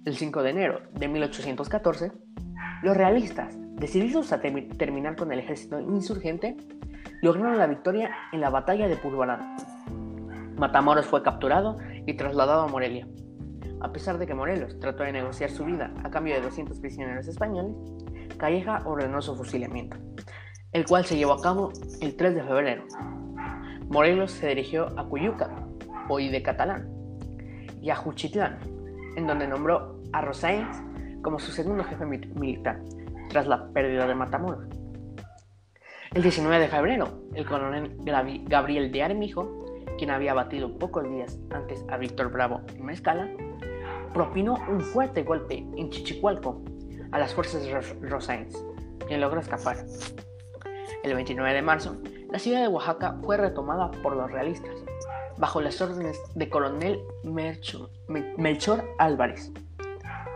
El 0.04 0.16
5 0.16 0.42
de 0.42 0.50
enero 0.50 0.80
de 0.94 1.08
1814, 1.08 2.12
los 2.82 2.96
realistas, 2.96 3.54
decididos 3.74 4.32
a 4.32 4.40
terminar 4.40 5.16
con 5.16 5.30
el 5.30 5.40
ejército 5.40 5.78
insurgente, 5.80 6.56
lograron 7.20 7.58
la 7.58 7.66
victoria 7.66 8.14
en 8.32 8.40
la 8.40 8.50
batalla 8.50 8.88
de 8.88 8.96
Pulvarán. 8.96 9.56
Matamoros 10.56 11.06
fue 11.06 11.22
capturado 11.22 11.76
y 12.06 12.14
trasladado 12.14 12.62
a 12.62 12.68
Morelia. 12.68 13.06
A 13.80 13.92
pesar 13.92 14.18
de 14.18 14.26
que 14.26 14.34
Morelos 14.34 14.78
trató 14.80 15.02
de 15.02 15.12
negociar 15.12 15.50
su 15.50 15.64
vida 15.64 15.92
a 16.02 16.10
cambio 16.10 16.34
de 16.34 16.40
200 16.40 16.78
prisioneros 16.80 17.28
españoles, 17.28 17.76
Calleja 18.38 18.82
ordenó 18.84 19.20
su 19.20 19.36
fusilamiento, 19.36 19.96
el 20.72 20.84
cual 20.86 21.04
se 21.04 21.16
llevó 21.16 21.32
a 21.32 21.40
cabo 21.40 21.72
el 22.00 22.16
3 22.16 22.34
de 22.34 22.42
febrero. 22.42 22.84
Morelos 23.88 24.32
se 24.32 24.48
dirigió 24.48 24.98
a 24.98 25.08
Cuyuca, 25.08 25.50
hoy 26.08 26.28
de 26.28 26.42
Catalán, 26.42 26.88
y 27.80 27.90
a 27.90 27.96
Juchitlán, 27.96 28.58
en 29.16 29.26
donde 29.26 29.48
nombró 29.48 30.00
a 30.12 30.20
Rosáez 30.20 30.66
como 31.22 31.38
su 31.38 31.52
segundo 31.52 31.84
jefe 31.84 32.04
militar, 32.04 32.80
tras 33.30 33.46
la 33.46 33.68
pérdida 33.68 34.06
de 34.06 34.14
Matamoros. 34.14 34.66
El 36.14 36.22
19 36.22 36.58
de 36.58 36.68
febrero, 36.68 37.22
el 37.34 37.46
coronel 37.46 37.96
Gabriel 38.46 38.92
de 38.92 39.02
Armijo, 39.02 39.64
quien 39.98 40.10
había 40.10 40.34
batido 40.34 40.78
pocos 40.78 41.08
días 41.10 41.38
antes 41.50 41.84
a 41.88 41.96
Víctor 41.96 42.30
Bravo 42.30 42.62
en 42.74 42.84
Mezcala, 42.84 43.28
propinó 44.12 44.56
un 44.68 44.80
fuerte 44.80 45.22
golpe 45.22 45.66
en 45.76 45.90
Chichicualco 45.90 46.62
a 47.12 47.18
las 47.18 47.34
fuerzas 47.34 47.66
rosáense, 48.00 48.58
quien 49.06 49.20
logró 49.20 49.40
escapar. 49.40 49.76
El 51.08 51.14
29 51.14 51.54
de 51.54 51.62
marzo, 51.62 51.96
la 52.30 52.38
ciudad 52.38 52.60
de 52.60 52.68
Oaxaca 52.68 53.16
fue 53.22 53.38
retomada 53.38 53.90
por 54.02 54.14
los 54.14 54.30
realistas, 54.30 54.74
bajo 55.38 55.62
las 55.62 55.80
órdenes 55.80 56.20
de 56.34 56.50
coronel 56.50 57.00
Melchor 57.24 58.84
Álvarez, 58.98 59.50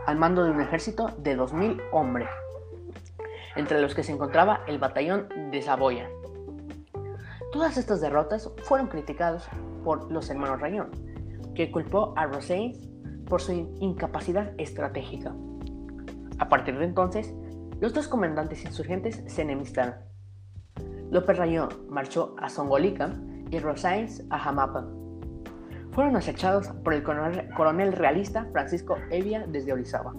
al 0.07 0.17
mando 0.17 0.43
de 0.43 0.49
un 0.49 0.61
ejército 0.61 1.09
de 1.19 1.37
2.000 1.37 1.79
hombres, 1.91 2.27
entre 3.55 3.81
los 3.81 3.93
que 3.93 4.01
se 4.01 4.13
encontraba 4.13 4.61
el 4.65 4.79
batallón 4.79 5.27
de 5.51 5.61
Saboya. 5.61 6.09
Todas 7.51 7.77
estas 7.77 8.01
derrotas 8.01 8.49
fueron 8.63 8.87
criticadas 8.87 9.47
por 9.83 10.11
los 10.11 10.27
hermanos 10.31 10.59
Rayón, 10.59 10.89
que 11.53 11.69
culpó 11.69 12.15
a 12.17 12.25
Rosains 12.25 12.79
por 13.29 13.41
su 13.41 13.51
incapacidad 13.79 14.53
estratégica. 14.57 15.35
A 16.39 16.49
partir 16.49 16.79
de 16.79 16.85
entonces, 16.85 17.31
los 17.79 17.93
dos 17.93 18.07
comandantes 18.07 18.65
insurgentes 18.65 19.21
se 19.27 19.43
enemistaron. 19.43 20.11
López 21.13 21.37
Rayón 21.37 21.69
marchó 21.89 22.35
a 22.39 22.49
Zongolica 22.49 23.13
y 23.51 23.59
Rosains 23.59 24.23
a 24.31 24.39
Jamapa 24.39 24.83
fueron 25.91 26.15
acechados 26.15 26.69
por 26.83 26.95
el 26.95 27.03
coronel, 27.03 27.93
realista 27.93 28.47
Francisco 28.51 28.97
Evia 29.11 29.45
desde 29.47 29.73
Orizaba. 29.73 30.11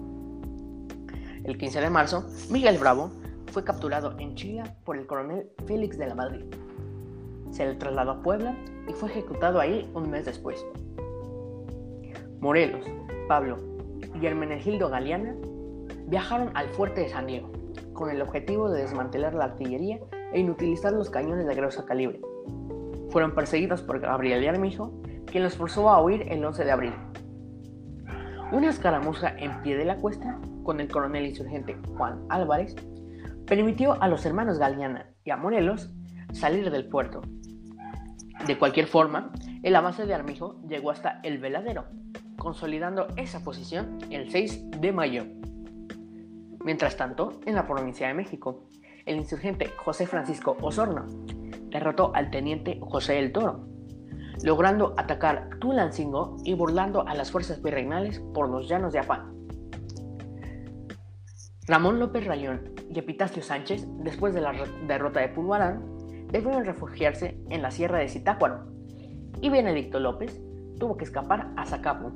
El 1.43 1.57
15 1.57 1.81
de 1.81 1.89
marzo, 1.89 2.25
Miguel 2.49 2.77
Bravo 2.77 3.11
fue 3.51 3.65
capturado 3.65 4.17
en 4.19 4.35
Chile 4.35 4.63
por 4.85 4.95
el 4.95 5.05
coronel 5.05 5.49
Félix 5.67 5.97
de 5.97 6.07
la 6.07 6.15
Madrid. 6.15 6.45
Se 7.51 7.65
le 7.65 7.75
trasladó 7.75 8.11
a 8.11 8.21
Puebla 8.21 8.55
y 8.87 8.93
fue 8.93 9.09
ejecutado 9.09 9.59
ahí 9.59 9.91
un 9.93 10.09
mes 10.09 10.23
después. 10.23 10.65
Morelos, 12.39 12.85
Pablo 13.27 13.57
y 14.21 14.25
Hermenegildo 14.25 14.87
Galeana 14.87 15.35
viajaron 16.07 16.51
al 16.53 16.69
fuerte 16.69 17.01
de 17.01 17.09
San 17.09 17.27
Diego 17.27 17.51
con 17.91 18.09
el 18.09 18.21
objetivo 18.21 18.69
de 18.69 18.83
desmantelar 18.83 19.33
la 19.33 19.43
artillería 19.43 19.99
e 20.35 20.39
inutilizar 20.41 20.91
los 20.91 21.09
cañones 21.09 21.47
de 21.47 21.55
grueso 21.55 21.85
calibre. 21.85 22.19
Fueron 23.09 23.33
perseguidos 23.33 23.81
por 23.81 24.01
Gabriel 24.01 24.41
de 24.41 24.49
Armijo 24.49 24.91
quien 25.31 25.43
los 25.43 25.55
forzó 25.55 25.89
a 25.89 26.01
huir 26.03 26.25
el 26.29 26.43
11 26.43 26.65
de 26.65 26.71
abril. 26.71 26.93
Una 28.51 28.69
escaramuza 28.69 29.29
en 29.37 29.61
pie 29.61 29.77
de 29.77 29.85
la 29.85 29.95
cuesta 29.95 30.39
con 30.63 30.81
el 30.81 30.89
coronel 30.89 31.25
insurgente 31.25 31.77
Juan 31.95 32.25
Álvarez 32.29 32.75
permitió 33.47 34.01
a 34.01 34.09
los 34.09 34.25
hermanos 34.25 34.59
Galeana 34.59 35.09
y 35.23 35.31
a 35.31 35.37
Morelos 35.37 35.89
salir 36.33 36.69
del 36.69 36.89
puerto. 36.89 37.21
De 38.45 38.57
cualquier 38.57 38.87
forma, 38.87 39.31
el 39.63 39.75
avance 39.75 40.05
de 40.05 40.13
Armijo 40.13 40.61
llegó 40.67 40.91
hasta 40.91 41.21
el 41.23 41.37
Veladero, 41.37 41.85
consolidando 42.37 43.07
esa 43.15 43.41
posición 43.41 43.99
el 44.09 44.29
6 44.29 44.71
de 44.81 44.91
mayo. 44.91 45.23
Mientras 46.65 46.97
tanto, 46.97 47.39
en 47.45 47.55
la 47.55 47.65
provincia 47.65 48.07
de 48.07 48.13
México, 48.13 48.67
el 49.05 49.17
insurgente 49.17 49.71
José 49.77 50.07
Francisco 50.07 50.57
Osorno 50.61 51.05
derrotó 51.69 52.11
al 52.15 52.31
teniente 52.31 52.79
José 52.81 53.19
el 53.19 53.31
Toro, 53.31 53.67
logrando 54.43 54.93
atacar 54.97 55.49
Tulancingo 55.59 56.37
y 56.43 56.53
burlando 56.53 57.07
a 57.07 57.13
las 57.13 57.31
fuerzas 57.31 57.61
virreinales 57.61 58.19
por 58.33 58.49
los 58.49 58.67
llanos 58.67 58.93
de 58.93 58.99
Afán. 58.99 59.33
Ramón 61.67 61.99
López 61.99 62.25
Rayón 62.25 62.73
y 62.89 62.99
Epitacio 62.99 63.41
Sánchez, 63.41 63.87
después 63.99 64.33
de 64.33 64.41
la 64.41 64.53
derrota 64.87 65.19
de 65.19 65.29
Pulvarán, 65.29 65.83
debieron 66.31 66.65
refugiarse 66.65 67.39
en 67.49 67.61
la 67.61 67.71
sierra 67.71 67.99
de 67.99 68.09
Zitácuaro, 68.09 68.67
y 69.41 69.49
Benedicto 69.49 69.99
López 69.99 70.39
tuvo 70.79 70.97
que 70.97 71.05
escapar 71.05 71.51
a 71.57 71.65
Zacapu, 71.65 72.11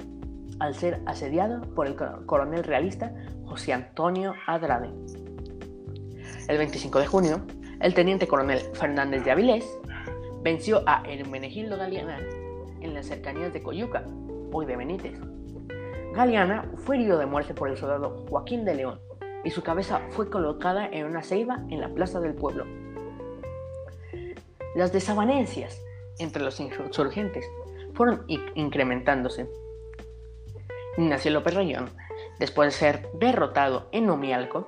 al 0.59 0.75
ser 0.75 1.01
asediado 1.05 1.61
por 1.73 1.87
el 1.87 1.95
coronel 2.25 2.63
realista 2.63 3.13
José 3.45 3.73
Antonio 3.73 4.33
Adrade. 4.45 4.89
El 6.49 6.57
25 6.57 6.97
de 6.97 7.05
junio, 7.05 7.41
el 7.79 7.93
teniente 7.93 8.27
coronel 8.27 8.57
Fernández 8.73 9.23
de 9.23 9.29
Avilés 9.29 9.79
venció 10.41 10.81
a 10.87 11.03
Hermenegildo 11.07 11.77
Galeana 11.77 12.17
en 12.81 12.95
las 12.95 13.05
cercanías 13.05 13.53
de 13.53 13.61
Coyuca, 13.61 14.03
hoy 14.51 14.65
de 14.65 14.75
Benítez. 14.75 15.13
Galeana 16.15 16.67
fue 16.77 16.95
herido 16.95 17.19
de 17.19 17.27
muerte 17.27 17.53
por 17.53 17.69
el 17.69 17.77
soldado 17.77 18.25
Joaquín 18.27 18.65
de 18.65 18.73
León 18.73 18.99
y 19.43 19.51
su 19.51 19.61
cabeza 19.61 20.01
fue 20.09 20.31
colocada 20.31 20.87
en 20.87 21.05
una 21.05 21.21
ceiba 21.21 21.63
en 21.69 21.81
la 21.81 21.89
plaza 21.89 22.19
del 22.19 22.33
pueblo. 22.33 22.65
las 24.73 24.91
desavenencias 24.91 25.79
entre 26.17 26.43
los 26.43 26.59
insurgentes 26.59 27.45
fueron 27.93 28.25
incrementándose. 28.55 29.47
Ignacio 30.97 31.29
López 31.29 31.53
Rayón, 31.53 31.91
después 32.39 32.73
de 32.73 32.79
ser 32.79 33.09
derrotado 33.13 33.87
en 33.91 34.09
Omialco, 34.09 34.65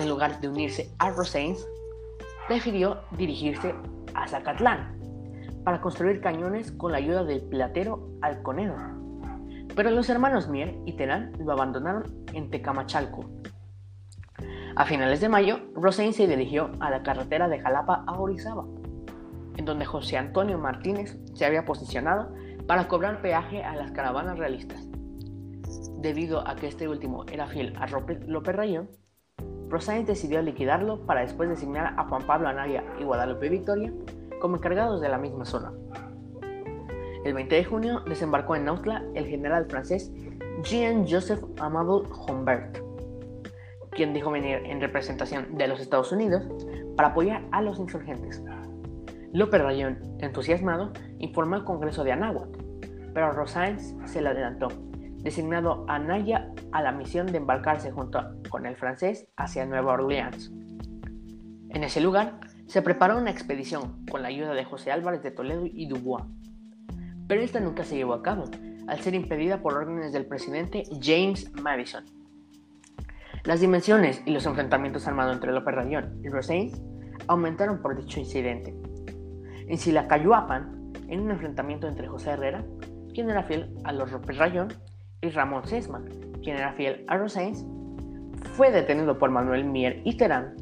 en 0.00 0.08
lugar 0.08 0.40
de 0.40 0.48
unirse 0.48 0.90
a 0.98 1.10
Rosales, 1.10 1.68
prefirió 2.48 3.02
dirigirse 3.16 3.74
a 4.14 4.26
Zacatlán 4.26 4.98
para 5.62 5.80
construir 5.80 6.20
cañones 6.20 6.72
con 6.72 6.92
la 6.92 6.98
ayuda 6.98 7.22
del 7.22 7.42
platero 7.42 8.08
Alconero. 8.22 8.74
Pero 9.76 9.90
los 9.90 10.08
hermanos 10.08 10.48
Mier 10.48 10.76
y 10.86 10.94
Terán 10.94 11.32
lo 11.38 11.52
abandonaron 11.52 12.24
en 12.32 12.50
Tecamachalco. 12.50 13.24
A 14.74 14.86
finales 14.86 15.20
de 15.20 15.28
mayo, 15.28 15.60
Rosales 15.74 16.16
se 16.16 16.26
dirigió 16.26 16.70
a 16.80 16.90
la 16.90 17.02
carretera 17.02 17.48
de 17.48 17.60
Jalapa 17.60 18.04
a 18.06 18.18
Orizaba, 18.18 18.64
en 19.56 19.64
donde 19.64 19.84
José 19.84 20.16
Antonio 20.16 20.58
Martínez 20.58 21.18
se 21.34 21.44
había 21.44 21.66
posicionado 21.66 22.32
para 22.66 22.88
cobrar 22.88 23.20
peaje 23.20 23.62
a 23.62 23.76
las 23.76 23.92
caravanas 23.92 24.38
realistas. 24.38 24.88
Debido 25.98 26.46
a 26.48 26.56
que 26.56 26.68
este 26.68 26.88
último 26.88 27.26
era 27.30 27.46
fiel 27.46 27.76
a 27.76 27.86
López 27.86 28.56
Rayón, 28.56 28.88
Rosales 29.70 30.06
decidió 30.06 30.42
liquidarlo 30.42 31.06
para 31.06 31.20
después 31.20 31.48
designar 31.48 31.94
a 31.96 32.04
Juan 32.08 32.26
Pablo 32.26 32.48
Anaya 32.48 32.84
y 32.98 33.04
Guadalupe 33.04 33.48
Victoria 33.48 33.92
como 34.40 34.56
encargados 34.56 35.00
de 35.00 35.08
la 35.08 35.16
misma 35.16 35.44
zona. 35.44 35.72
El 37.24 37.34
20 37.34 37.54
de 37.54 37.64
junio 37.64 38.00
desembarcó 38.00 38.56
en 38.56 38.64
Nautla 38.64 39.04
el 39.14 39.26
general 39.26 39.66
francés 39.66 40.12
Jean-Joseph 40.64 41.44
Amable 41.60 42.08
Humbert, 42.26 42.78
quien 43.92 44.12
dijo 44.12 44.30
venir 44.30 44.62
en 44.64 44.80
representación 44.80 45.56
de 45.56 45.68
los 45.68 45.80
Estados 45.80 46.10
Unidos 46.10 46.42
para 46.96 47.10
apoyar 47.10 47.44
a 47.52 47.62
los 47.62 47.78
insurgentes. 47.78 48.42
López 49.32 49.62
Rayón, 49.62 49.98
entusiasmado, 50.18 50.92
informó 51.18 51.54
al 51.54 51.64
Congreso 51.64 52.02
de 52.02 52.12
Anáhuac, 52.12 52.48
pero 53.14 53.32
Rosales 53.32 53.94
se 54.06 54.20
le 54.20 54.30
adelantó, 54.30 54.68
designado 55.22 55.84
a 55.88 55.96
Anaya 55.96 56.50
a 56.72 56.82
la 56.82 56.92
misión 56.92 57.26
de 57.26 57.38
embarcarse 57.38 57.90
junto 57.90 58.20
con 58.48 58.66
el 58.66 58.76
francés 58.76 59.28
hacia 59.36 59.66
Nueva 59.66 59.92
Orleans. 59.92 60.50
En 61.70 61.84
ese 61.84 62.00
lugar 62.00 62.40
se 62.66 62.82
preparó 62.82 63.18
una 63.18 63.30
expedición 63.30 64.04
con 64.10 64.22
la 64.22 64.28
ayuda 64.28 64.54
de 64.54 64.64
José 64.64 64.92
Álvarez 64.92 65.22
de 65.22 65.30
Toledo 65.30 65.66
y 65.66 65.86
Dubois, 65.86 66.24
pero 67.26 67.42
esta 67.42 67.60
nunca 67.60 67.84
se 67.84 67.96
llevó 67.96 68.14
a 68.14 68.22
cabo, 68.22 68.44
al 68.88 69.00
ser 69.00 69.14
impedida 69.14 69.62
por 69.62 69.74
órdenes 69.74 70.12
del 70.12 70.26
presidente 70.26 70.82
James 71.00 71.52
Madison. 71.62 72.04
Las 73.44 73.60
dimensiones 73.60 74.22
y 74.26 74.32
los 74.32 74.44
enfrentamientos 74.46 75.06
armados 75.06 75.34
entre 75.34 75.52
López 75.52 75.74
Rayón 75.74 76.20
y 76.24 76.28
Rosales 76.28 76.82
aumentaron 77.28 77.80
por 77.80 77.96
dicho 77.96 78.18
incidente. 78.18 78.74
En 79.68 79.78
Silacayuapan, 79.78 80.92
en 81.08 81.20
un 81.20 81.30
enfrentamiento 81.30 81.86
entre 81.86 82.08
José 82.08 82.30
Herrera, 82.30 82.64
quien 83.14 83.30
era 83.30 83.44
fiel 83.44 83.72
a 83.84 83.92
los 83.92 84.10
López 84.10 84.36
Rayón, 84.36 84.68
y 85.22 85.30
Ramón 85.30 85.66
Sesma, 85.66 86.02
quien 86.42 86.56
era 86.56 86.72
fiel 86.72 87.04
a 87.08 87.16
Rosales, 87.16 87.64
fue 88.54 88.70
detenido 88.70 89.18
por 89.18 89.30
Manuel 89.30 89.64
Mier 89.64 90.00
y 90.04 90.16
Terán, 90.16 90.56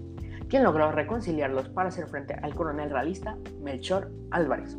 quien 0.48 0.64
logró 0.64 0.90
reconciliarlos 0.90 1.68
para 1.68 1.88
hacer 1.88 2.06
frente 2.08 2.34
al 2.34 2.54
coronel 2.54 2.90
realista 2.90 3.36
Melchor 3.60 4.10
Álvarez. 4.30 4.76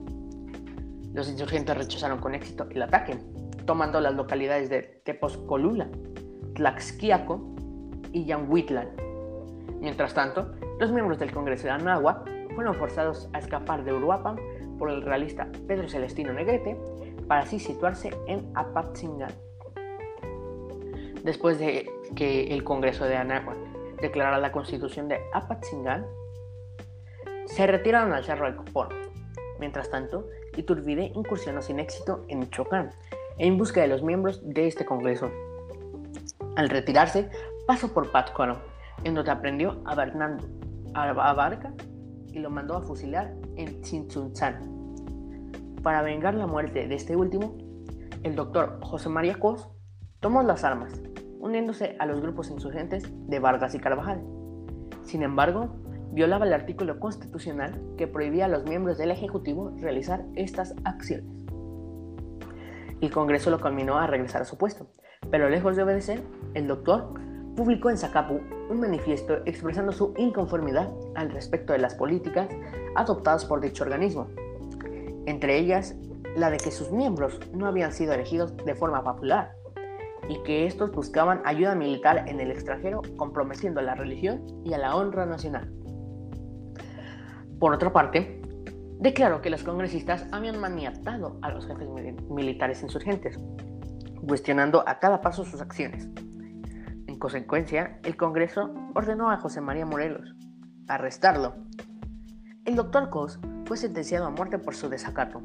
Los 1.13 1.29
insurgentes 1.29 1.77
rechazaron 1.77 2.19
con 2.19 2.35
éxito 2.35 2.67
el 2.71 2.81
ataque, 2.81 3.17
tomando 3.65 4.01
las 4.01 4.15
localidades 4.15 4.69
de 4.69 4.81
Tepozcolula, 5.05 5.89
Tlaxquiaco 6.55 7.55
y 8.11 8.25
Yanhuitlán. 8.25 8.89
Mientras 9.79 10.13
tanto, 10.13 10.53
los 10.79 10.91
miembros 10.91 11.19
del 11.19 11.31
Congreso 11.31 11.63
de 11.63 11.71
Anáhuac 11.71 12.29
fueron 12.55 12.75
forzados 12.75 13.29
a 13.33 13.39
escapar 13.39 13.83
de 13.83 13.93
Uruapan 13.93 14.37
por 14.77 14.89
el 14.89 15.01
realista 15.01 15.47
Pedro 15.67 15.87
Celestino 15.87 16.33
Negrete 16.33 16.77
para 17.27 17.41
así 17.41 17.59
situarse 17.59 18.11
en 18.27 18.51
Apatzingán. 18.55 19.31
Después 21.23 21.59
de 21.59 21.89
que 22.15 22.53
el 22.53 22.63
Congreso 22.63 23.05
de 23.05 23.15
Anáhuac 23.15 23.57
declarara 24.01 24.37
la 24.37 24.51
constitución 24.51 25.07
de 25.07 25.19
Apatzingán, 25.33 26.05
se 27.45 27.67
retiraron 27.67 28.13
al 28.13 28.23
Cerro 28.23 28.45
del 28.45 28.55
Copón. 28.55 28.89
Mientras 29.59 29.89
tanto, 29.89 30.27
Iturbide 30.55 31.11
incursionó 31.15 31.61
sin 31.61 31.79
éxito 31.79 32.23
en 32.27 32.39
Michoacán 32.39 32.91
en 33.37 33.57
busca 33.57 33.81
de 33.81 33.87
los 33.87 34.03
miembros 34.03 34.41
de 34.43 34.67
este 34.67 34.85
Congreso. 34.85 35.31
Al 36.55 36.69
retirarse, 36.69 37.29
pasó 37.65 37.93
por 37.93 38.11
Pátzcuaro, 38.11 38.61
en 39.03 39.15
donde 39.15 39.31
aprendió 39.31 39.81
a 39.85 39.95
Bernardo 39.95 40.45
Abarca 40.93 41.73
y 42.27 42.39
lo 42.39 42.49
mandó 42.49 42.75
a 42.75 42.81
fusilar 42.81 43.33
en 43.55 43.81
Tzintzuntzán. 43.81 44.79
Para 45.81 46.01
vengar 46.01 46.35
la 46.35 46.47
muerte 46.47 46.87
de 46.87 46.95
este 46.95 47.15
último, 47.15 47.57
el 48.23 48.35
doctor 48.35 48.79
José 48.81 49.07
María 49.07 49.39
Cos 49.39 49.69
tomó 50.19 50.43
las 50.43 50.63
armas, 50.63 51.01
uniéndose 51.39 51.95
a 51.99 52.05
los 52.05 52.21
grupos 52.21 52.49
insurgentes 52.49 53.03
de 53.27 53.39
Vargas 53.39 53.73
y 53.75 53.79
Carvajal. 53.79 54.21
Sin 55.03 55.23
embargo, 55.23 55.69
violaba 56.11 56.45
el 56.45 56.53
artículo 56.53 56.99
constitucional 56.99 57.79
que 57.97 58.07
prohibía 58.07 58.45
a 58.45 58.49
los 58.49 58.65
miembros 58.65 58.97
del 58.97 59.11
Ejecutivo 59.11 59.73
realizar 59.79 60.25
estas 60.35 60.75
acciones. 60.83 61.45
El 62.99 63.11
Congreso 63.11 63.49
lo 63.49 63.61
conminó 63.61 63.97
a 63.97 64.07
regresar 64.07 64.41
a 64.41 64.45
su 64.45 64.57
puesto, 64.57 64.87
pero 65.31 65.49
lejos 65.49 65.77
de 65.77 65.83
obedecer, 65.83 66.21
el 66.53 66.67
doctor 66.67 67.13
publicó 67.55 67.89
en 67.89 67.97
Zacapu 67.97 68.41
un 68.69 68.79
manifiesto 68.81 69.37
expresando 69.45 69.93
su 69.93 70.13
inconformidad 70.17 70.91
al 71.15 71.31
respecto 71.31 71.71
de 71.71 71.79
las 71.79 71.95
políticas 71.95 72.49
adoptadas 72.95 73.45
por 73.45 73.61
dicho 73.61 73.83
organismo, 73.83 74.27
entre 75.25 75.57
ellas 75.57 75.95
la 76.35 76.49
de 76.49 76.57
que 76.57 76.71
sus 76.71 76.91
miembros 76.91 77.39
no 77.53 77.67
habían 77.67 77.93
sido 77.93 78.13
elegidos 78.13 78.55
de 78.57 78.75
forma 78.75 79.03
popular 79.03 79.58
y 80.27 80.41
que 80.43 80.65
estos 80.65 80.91
buscaban 80.91 81.41
ayuda 81.45 81.75
militar 81.75 82.25
en 82.27 82.39
el 82.39 82.51
extranjero 82.51 83.01
comprometiendo 83.17 83.79
a 83.79 83.83
la 83.83 83.95
religión 83.95 84.45
y 84.65 84.73
a 84.73 84.77
la 84.77 84.95
honra 84.95 85.25
nacional. 85.25 85.71
Por 87.59 87.73
otra 87.73 87.93
parte, 87.93 88.41
declaró 88.99 89.41
que 89.41 89.49
los 89.49 89.63
congresistas 89.63 90.27
habían 90.31 90.59
maniatado 90.59 91.39
a 91.41 91.51
los 91.51 91.67
jefes 91.67 91.87
militares 92.29 92.83
insurgentes, 92.83 93.37
cuestionando 94.27 94.83
a 94.87 94.99
cada 94.99 95.21
paso 95.21 95.45
sus 95.45 95.61
acciones 95.61 96.09
consecuencia, 97.19 97.99
el 98.03 98.15
Congreso 98.15 98.73
ordenó 98.95 99.29
a 99.29 99.37
José 99.37 99.61
María 99.61 99.85
Morelos 99.85 100.35
arrestarlo. 100.87 101.53
El 102.65 102.75
doctor 102.75 103.09
Cos 103.09 103.39
fue 103.65 103.77
sentenciado 103.77 104.25
a 104.25 104.31
muerte 104.31 104.57
por 104.57 104.73
su 104.73 104.89
desacato, 104.89 105.43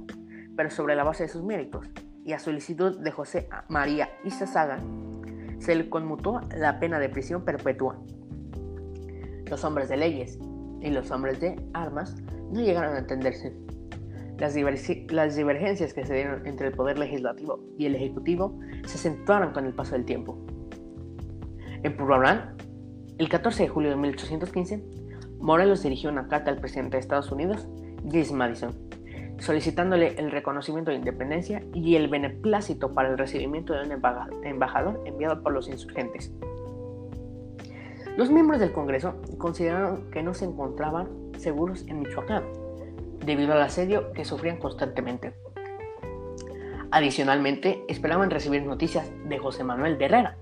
pero 0.56 0.70
sobre 0.70 0.94
la 0.94 1.04
base 1.04 1.24
de 1.24 1.28
sus 1.28 1.42
méritos 1.42 1.90
y 2.24 2.32
a 2.32 2.38
solicitud 2.38 2.98
de 2.98 3.10
José 3.10 3.48
María 3.68 4.08
Izazaga, 4.24 4.80
se 5.58 5.74
le 5.74 5.88
conmutó 5.88 6.40
la 6.56 6.80
pena 6.80 6.98
de 6.98 7.08
prisión 7.08 7.44
perpetua. 7.44 7.98
Los 9.46 9.64
hombres 9.64 9.88
de 9.88 9.96
leyes 9.96 10.38
y 10.80 10.90
los 10.90 11.10
hombres 11.10 11.40
de 11.40 11.56
armas 11.74 12.16
no 12.50 12.60
llegaron 12.60 12.94
a 12.94 12.98
entenderse. 12.98 13.54
Las, 14.38 14.54
divergencias 14.54 15.94
que 15.94 16.04
se 16.04 16.14
dieron 16.14 16.46
entre 16.46 16.68
el 16.68 16.72
poder 16.74 16.98
legislativo 16.98 17.60
y 17.78 17.86
el 17.86 17.94
ejecutivo 17.94 18.58
se 18.84 18.96
acentuaron 18.96 19.52
con 19.52 19.64
el 19.64 19.74
paso 19.74 19.92
del 19.92 20.04
tiempo. 20.04 20.38
En 21.82 21.96
Puebla, 21.96 22.54
el 23.18 23.28
14 23.28 23.62
de 23.62 23.68
julio 23.68 23.90
de 23.90 23.96
1815, 23.96 24.84
Morelos 25.38 25.82
dirigió 25.82 26.10
una 26.10 26.26
carta 26.26 26.50
al 26.50 26.58
presidente 26.58 26.96
de 26.96 27.00
Estados 27.00 27.30
Unidos, 27.30 27.68
James 28.10 28.32
Madison, 28.32 28.74
solicitándole 29.38 30.14
el 30.18 30.30
reconocimiento 30.30 30.90
de 30.90 30.98
independencia 30.98 31.62
y 31.72 31.96
el 31.96 32.08
beneplácito 32.08 32.94
para 32.94 33.08
el 33.08 33.18
recibimiento 33.18 33.72
de 33.74 33.84
un 33.84 33.92
embajador 34.44 35.02
enviado 35.04 35.42
por 35.42 35.52
los 35.52 35.68
insurgentes. 35.68 36.32
Los 38.16 38.30
miembros 38.30 38.60
del 38.60 38.72
Congreso 38.72 39.16
consideraron 39.38 40.10
que 40.10 40.22
no 40.22 40.34
se 40.34 40.44
encontraban 40.44 41.08
seguros 41.36 41.84
en 41.88 42.00
Michoacán, 42.00 42.44
debido 43.24 43.54
al 43.54 43.62
asedio 43.62 44.12
que 44.12 44.24
sufrían 44.24 44.58
constantemente. 44.58 45.34
Adicionalmente, 46.92 47.84
esperaban 47.88 48.30
recibir 48.30 48.62
noticias 48.62 49.10
de 49.28 49.38
José 49.38 49.64
Manuel 49.64 50.00
Herrera, 50.00 50.36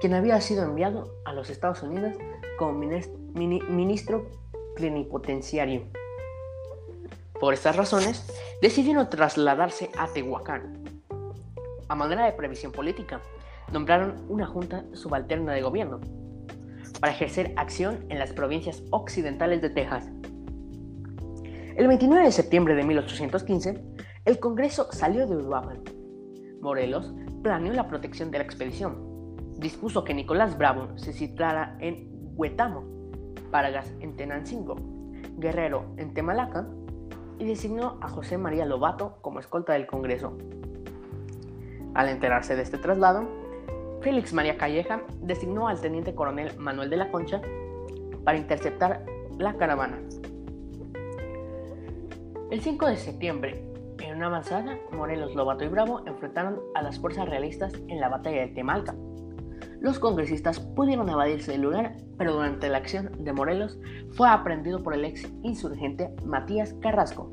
quien 0.00 0.14
había 0.14 0.40
sido 0.40 0.64
enviado 0.64 1.12
a 1.26 1.34
los 1.34 1.50
Estados 1.50 1.82
Unidos 1.82 2.14
como 2.58 2.72
ministro 2.72 4.26
plenipotenciario. 4.76 5.82
Por 7.44 7.52
estas 7.52 7.76
razones, 7.76 8.26
decidieron 8.62 9.10
trasladarse 9.10 9.90
a 9.98 10.06
Tehuacán. 10.06 10.82
A 11.90 11.94
manera 11.94 12.24
de 12.24 12.32
previsión 12.32 12.72
política, 12.72 13.20
nombraron 13.70 14.24
una 14.30 14.46
junta 14.46 14.86
subalterna 14.94 15.52
de 15.52 15.60
gobierno 15.60 16.00
para 17.00 17.12
ejercer 17.12 17.52
acción 17.58 18.06
en 18.08 18.18
las 18.18 18.32
provincias 18.32 18.82
occidentales 18.92 19.60
de 19.60 19.68
Texas. 19.68 20.08
El 21.76 21.86
29 21.86 22.24
de 22.24 22.32
septiembre 22.32 22.74
de 22.76 22.84
1815, 22.84 23.78
el 24.24 24.38
Congreso 24.40 24.90
salió 24.90 25.26
de 25.26 25.36
Uruapan. 25.36 25.82
Morelos 26.62 27.12
planeó 27.42 27.74
la 27.74 27.88
protección 27.88 28.30
de 28.30 28.38
la 28.38 28.44
expedición, 28.44 29.36
dispuso 29.58 30.02
que 30.02 30.14
Nicolás 30.14 30.56
Bravo 30.56 30.96
se 30.96 31.12
situara 31.12 31.76
en 31.78 32.08
Huetamo, 32.36 32.86
Paragas 33.50 33.92
en 34.00 34.16
Tenancingo, 34.16 34.76
Guerrero 35.36 35.92
en 35.98 36.14
Temalaca 36.14 36.66
y 37.38 37.44
designó 37.44 37.98
a 38.00 38.08
José 38.08 38.38
María 38.38 38.64
Lobato 38.64 39.18
como 39.20 39.40
escolta 39.40 39.72
del 39.72 39.86
Congreso. 39.86 40.36
Al 41.94 42.08
enterarse 42.08 42.56
de 42.56 42.62
este 42.62 42.78
traslado, 42.78 43.28
Félix 44.00 44.32
María 44.32 44.58
Calleja 44.58 45.02
designó 45.20 45.68
al 45.68 45.80
teniente 45.80 46.14
coronel 46.14 46.56
Manuel 46.58 46.90
de 46.90 46.96
la 46.96 47.10
Concha 47.10 47.40
para 48.24 48.38
interceptar 48.38 49.04
la 49.38 49.56
caravana. 49.56 49.98
El 52.50 52.60
5 52.60 52.86
de 52.86 52.96
septiembre, 52.96 53.64
en 53.98 54.16
una 54.16 54.26
avanzada, 54.26 54.78
Morelos, 54.92 55.34
Lobato 55.34 55.64
y 55.64 55.68
Bravo 55.68 56.02
enfrentaron 56.06 56.60
a 56.74 56.82
las 56.82 57.00
fuerzas 57.00 57.28
realistas 57.28 57.72
en 57.88 58.00
la 58.00 58.08
batalla 58.08 58.42
de 58.42 58.48
Temalca. 58.48 58.94
Los 59.84 59.98
congresistas 59.98 60.60
pudieron 60.60 61.10
evadirse 61.10 61.52
del 61.52 61.60
lugar, 61.60 61.94
pero 62.16 62.32
durante 62.32 62.70
la 62.70 62.78
acción 62.78 63.22
de 63.22 63.34
Morelos 63.34 63.78
fue 64.12 64.30
aprendido 64.30 64.82
por 64.82 64.94
el 64.94 65.04
ex 65.04 65.30
insurgente 65.42 66.08
Matías 66.24 66.72
Carrasco. 66.80 67.30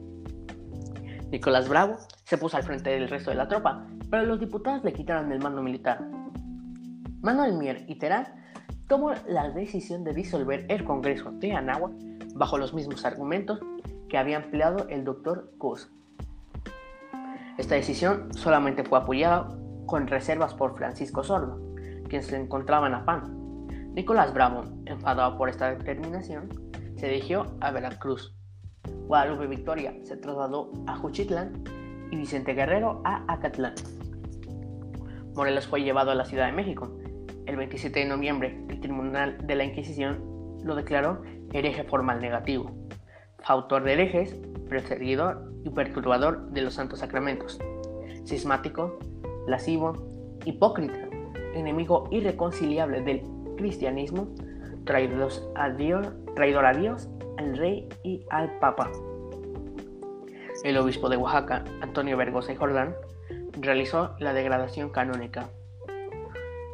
Nicolás 1.31 1.69
Bravo 1.69 1.95
se 2.25 2.37
puso 2.37 2.57
al 2.57 2.63
frente 2.63 2.89
del 2.89 3.07
resto 3.07 3.29
de 3.29 3.37
la 3.37 3.47
tropa, 3.47 3.87
pero 4.09 4.25
los 4.25 4.37
diputados 4.37 4.83
le 4.83 4.91
quitaron 4.91 5.31
el 5.31 5.39
mando 5.39 5.61
militar. 5.61 6.05
Manuel 7.21 7.53
Mier 7.53 7.85
y 7.87 7.95
Terán 7.95 8.27
tomó 8.89 9.13
la 9.29 9.49
decisión 9.51 10.03
de 10.03 10.11
disolver 10.11 10.65
el 10.67 10.83
Congreso 10.83 11.31
de 11.31 11.53
Anáhuac 11.53 11.93
bajo 12.35 12.57
los 12.57 12.73
mismos 12.73 13.05
argumentos 13.05 13.61
que 14.09 14.17
había 14.17 14.35
empleado 14.35 14.89
el 14.89 15.05
doctor 15.05 15.53
Cus. 15.57 15.89
Esta 17.57 17.75
decisión 17.75 18.33
solamente 18.33 18.83
fue 18.83 18.99
apoyada 18.99 19.57
con 19.85 20.07
reservas 20.07 20.53
por 20.53 20.75
Francisco 20.75 21.23
Sordo, 21.23 21.71
quien 22.11 22.23
se 22.23 22.35
encontraba 22.35 22.87
en 22.87 22.93
Apán. 22.93 23.67
Nicolás 23.93 24.33
Bravo, 24.33 24.65
enfadado 24.85 25.37
por 25.37 25.47
esta 25.47 25.73
determinación, 25.73 26.49
se 26.97 27.07
dirigió 27.07 27.45
a 27.61 27.71
Veracruz. 27.71 28.35
Guadalupe 29.07 29.47
Victoria 29.47 29.95
se 30.03 30.17
trasladó 30.17 30.73
a 30.87 30.97
Juchitlán 30.97 31.63
y 32.11 32.17
Vicente 32.17 32.53
Guerrero 32.53 33.01
a 33.05 33.23
Acatlán. 33.31 33.75
Morelos 35.35 35.67
fue 35.67 35.83
llevado 35.83 36.11
a 36.11 36.15
la 36.15 36.25
Ciudad 36.25 36.47
de 36.47 36.51
México. 36.51 36.99
El 37.45 37.55
27 37.55 38.01
de 38.01 38.05
noviembre, 38.05 38.61
el 38.67 38.81
Tribunal 38.81 39.37
de 39.47 39.55
la 39.55 39.63
Inquisición 39.63 40.57
lo 40.65 40.75
declaró 40.75 41.21
hereje 41.53 41.85
formal 41.85 42.19
negativo, 42.19 42.71
autor 43.45 43.83
de 43.83 43.93
herejes, 43.93 44.35
perseguidor 44.69 45.49
y 45.63 45.69
perturbador 45.69 46.51
de 46.51 46.61
los 46.61 46.73
santos 46.73 46.99
sacramentos, 46.99 47.57
cismático, 48.25 48.99
lascivo, 49.47 49.93
hipócrita, 50.43 51.10
enemigo 51.53 52.07
irreconciliable 52.11 53.01
del 53.01 53.21
cristianismo, 53.57 54.27
traidor 54.85 55.31
a 55.55 55.69
Dios, 55.69 56.13
traidor 56.35 56.65
a 56.65 56.73
Dios, 56.73 57.09
al 57.37 57.57
rey 57.57 57.87
y 58.03 58.25
al 58.29 58.57
papa. 58.59 58.91
El 60.63 60.77
obispo 60.77 61.09
de 61.09 61.17
Oaxaca, 61.17 61.63
Antonio 61.81 62.17
Vergosa 62.17 62.53
y 62.53 62.55
Jordán, 62.55 62.95
realizó 63.53 64.15
la 64.19 64.33
degradación 64.33 64.89
canónica. 64.89 65.49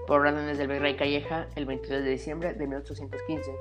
Por 0.08 0.22
órdenes 0.22 0.58
del 0.58 0.68
virrey 0.68 0.96
Calleja, 0.96 1.48
el 1.56 1.66
22 1.66 2.04
de 2.04 2.10
diciembre 2.10 2.54
de 2.54 2.68
1815, 2.68 3.52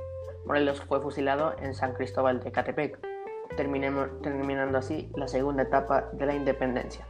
Morelos 0.45 0.81
fue 0.81 1.01
fusilado 1.01 1.57
en 1.61 1.75
San 1.75 1.95
Cristóbal 1.95 2.41
de 2.41 2.53
Catepec, 2.53 2.99
terminando 3.57 4.79
así 4.79 5.11
la 5.17 5.27
segunda 5.27 5.65
etapa 5.65 6.09
de 6.13 6.27
la 6.27 6.35
independencia. 6.35 7.07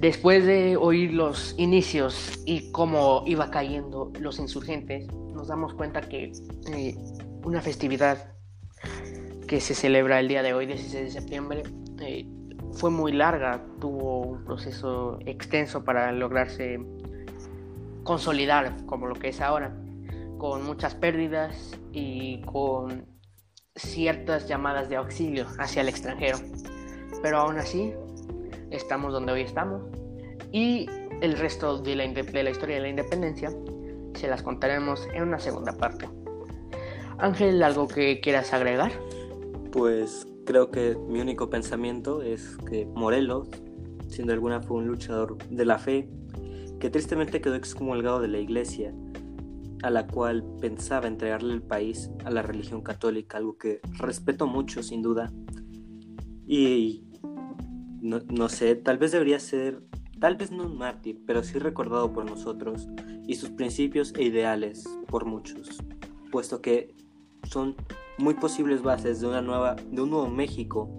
Después 0.00 0.46
de 0.46 0.78
oír 0.78 1.12
los 1.12 1.54
inicios 1.58 2.40
y 2.46 2.72
cómo 2.72 3.22
iba 3.26 3.50
cayendo 3.50 4.10
los 4.18 4.38
insurgentes, 4.38 5.06
nos 5.12 5.48
damos 5.48 5.74
cuenta 5.74 6.00
que 6.00 6.32
eh, 6.72 6.96
una 7.44 7.60
festividad 7.60 8.32
que 9.46 9.60
se 9.60 9.74
celebra 9.74 10.18
el 10.18 10.28
día 10.28 10.42
de 10.42 10.54
hoy, 10.54 10.64
16 10.64 11.04
de 11.04 11.10
septiembre, 11.10 11.62
eh, 12.00 12.26
fue 12.72 12.90
muy 12.90 13.12
larga, 13.12 13.62
tuvo 13.78 14.22
un 14.22 14.42
proceso 14.42 15.18
extenso 15.26 15.84
para 15.84 16.12
lograrse 16.12 16.78
consolidar 18.02 18.86
como 18.86 19.06
lo 19.06 19.16
que 19.16 19.28
es 19.28 19.42
ahora, 19.42 19.76
con 20.38 20.64
muchas 20.64 20.94
pérdidas 20.94 21.78
y 21.92 22.40
con 22.46 23.04
ciertas 23.76 24.48
llamadas 24.48 24.88
de 24.88 24.96
auxilio 24.96 25.46
hacia 25.58 25.82
el 25.82 25.90
extranjero. 25.90 26.38
Pero 27.22 27.40
aún 27.40 27.58
así, 27.58 27.92
estamos 28.70 29.12
donde 29.12 29.32
hoy 29.32 29.42
estamos 29.42 29.82
y 30.52 30.86
el 31.20 31.36
resto 31.38 31.78
de 31.78 31.96
la, 31.96 32.06
de 32.08 32.42
la 32.42 32.50
historia 32.50 32.76
de 32.76 32.82
la 32.82 32.88
independencia 32.88 33.52
se 34.14 34.28
las 34.28 34.42
contaremos 34.42 35.06
en 35.14 35.22
una 35.24 35.38
segunda 35.38 35.72
parte. 35.72 36.08
Ángel, 37.18 37.62
¿algo 37.62 37.86
que 37.86 38.20
quieras 38.20 38.52
agregar? 38.52 38.92
Pues 39.72 40.26
creo 40.46 40.70
que 40.70 40.96
mi 41.08 41.20
único 41.20 41.50
pensamiento 41.50 42.22
es 42.22 42.56
que 42.68 42.86
Morelos, 42.86 43.48
siendo 44.08 44.32
alguna, 44.32 44.60
fue 44.60 44.78
un 44.78 44.86
luchador 44.86 45.38
de 45.48 45.64
la 45.64 45.78
fe 45.78 46.08
que 46.80 46.90
tristemente 46.90 47.40
quedó 47.40 47.54
excomulgado 47.54 48.20
de 48.20 48.28
la 48.28 48.38
iglesia, 48.38 48.94
a 49.82 49.90
la 49.90 50.06
cual 50.06 50.44
pensaba 50.60 51.06
entregarle 51.06 51.54
el 51.54 51.62
país 51.62 52.10
a 52.24 52.30
la 52.30 52.42
religión 52.42 52.82
católica, 52.82 53.36
algo 53.36 53.58
que 53.58 53.80
respeto 53.98 54.46
mucho 54.46 54.82
sin 54.82 55.02
duda. 55.02 55.30
Y 56.46 57.04
no, 58.00 58.48
sé, 58.48 58.76
tal 58.76 58.98
vez 58.98 59.12
debería 59.12 59.38
ser, 59.38 59.82
tal 60.18 60.36
vez 60.36 60.50
no 60.50 60.64
un 60.64 60.78
mártir, 60.78 61.22
pero 61.26 61.42
sí 61.42 61.58
recordado 61.58 62.12
por 62.12 62.24
nosotros 62.24 62.88
y 63.26 63.34
sus 63.34 63.50
principios 63.50 64.12
e 64.16 64.24
ideales 64.24 64.84
por 65.08 65.24
muchos, 65.24 65.82
puesto 66.30 66.60
que 66.60 66.94
son 67.44 67.76
muy 68.18 68.34
posibles 68.34 68.82
bases 68.82 69.20
de 69.20 69.26
una 69.26 69.42
nueva, 69.42 69.76
de 69.76 70.02
un 70.02 70.10
nuevo 70.10 70.28
México 70.28 70.90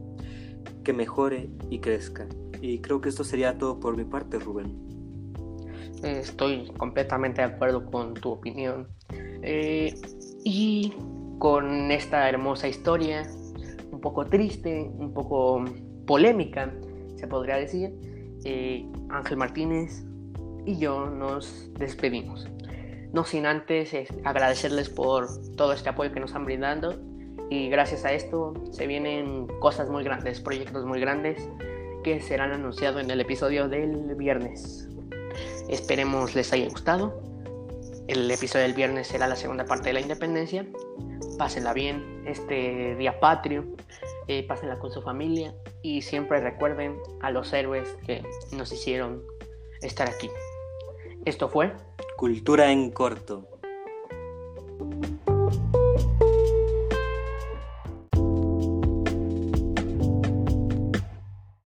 que 0.84 0.94
mejore 0.94 1.50
y 1.70 1.80
crezca. 1.80 2.28
Y 2.62 2.80
creo 2.80 3.02
que 3.02 3.10
esto 3.10 3.24
sería 3.24 3.58
todo 3.58 3.80
por 3.80 3.98
mi 3.98 4.04
parte, 4.04 4.38
Rubén. 4.40 4.92
Estoy 6.04 6.72
completamente 6.78 7.42
de 7.42 7.48
acuerdo 7.48 7.86
con 7.86 8.14
tu 8.14 8.32
opinión. 8.32 8.88
Eh, 9.44 9.94
y 10.44 10.94
con 11.40 11.92
esta 11.92 12.30
hermosa 12.30 12.68
historia, 12.68 13.24
un 13.92 14.00
poco 14.00 14.26
triste, 14.26 14.92
un 14.96 15.14
poco 15.14 15.64
polémica, 16.06 16.74
se 17.22 17.28
podría 17.28 17.56
decir, 17.56 17.94
eh, 18.44 18.86
Ángel 19.10 19.38
Martínez 19.38 20.04
y 20.66 20.78
yo 20.80 21.06
nos 21.06 21.70
despedimos. 21.76 22.50
No 23.14 23.24
sin 23.24 23.46
antes 23.46 23.94
agradecerles 24.24 24.90
por 24.90 25.28
todo 25.56 25.74
este 25.74 25.90
apoyo 25.90 26.12
que 26.12 26.20
nos 26.20 26.34
han 26.34 26.46
brindado 26.46 26.96
y 27.52 27.70
gracias 27.70 28.06
a 28.06 28.14
esto 28.14 28.54
se 28.72 28.88
vienen 28.88 29.46
cosas 29.60 29.90
muy 29.90 30.04
grandes, 30.04 30.42
proyectos 30.42 30.84
muy 30.86 31.00
grandes 31.00 31.48
que 32.04 32.20
serán 32.22 32.54
anunciados 32.54 33.04
en 33.04 33.12
el 33.12 33.22
episodio 33.22 33.68
del 33.68 34.16
viernes. 34.16 34.90
Esperemos 35.70 36.34
les 36.34 36.52
haya 36.54 36.68
gustado. 36.70 37.22
El 38.08 38.32
episodio 38.32 38.64
del 38.64 38.74
viernes 38.74 39.08
será 39.08 39.28
la 39.28 39.36
segunda 39.36 39.66
parte 39.66 39.90
de 39.90 39.94
la 39.94 40.02
independencia. 40.02 40.66
Pásenla 41.38 41.74
bien 41.74 42.24
este 42.26 42.96
día 42.96 43.20
patrio 43.20 43.66
eh, 44.32 44.44
pásenla 44.44 44.80
con 44.80 44.91
su 44.91 45.02
familia 45.02 45.54
y 45.82 46.04
siempre 46.04 46.39
recuerden 46.39 46.98
a 47.20 47.32
los 47.32 47.52
héroes 47.52 47.98
que 48.06 48.24
nos 48.54 48.72
hicieron 48.72 49.24
estar 49.82 50.10
aquí. 50.10 50.30
Esto 51.26 51.50
fue 51.50 51.74
Cultura 52.15 52.72
en 52.72 52.91
Corto. 52.91 53.46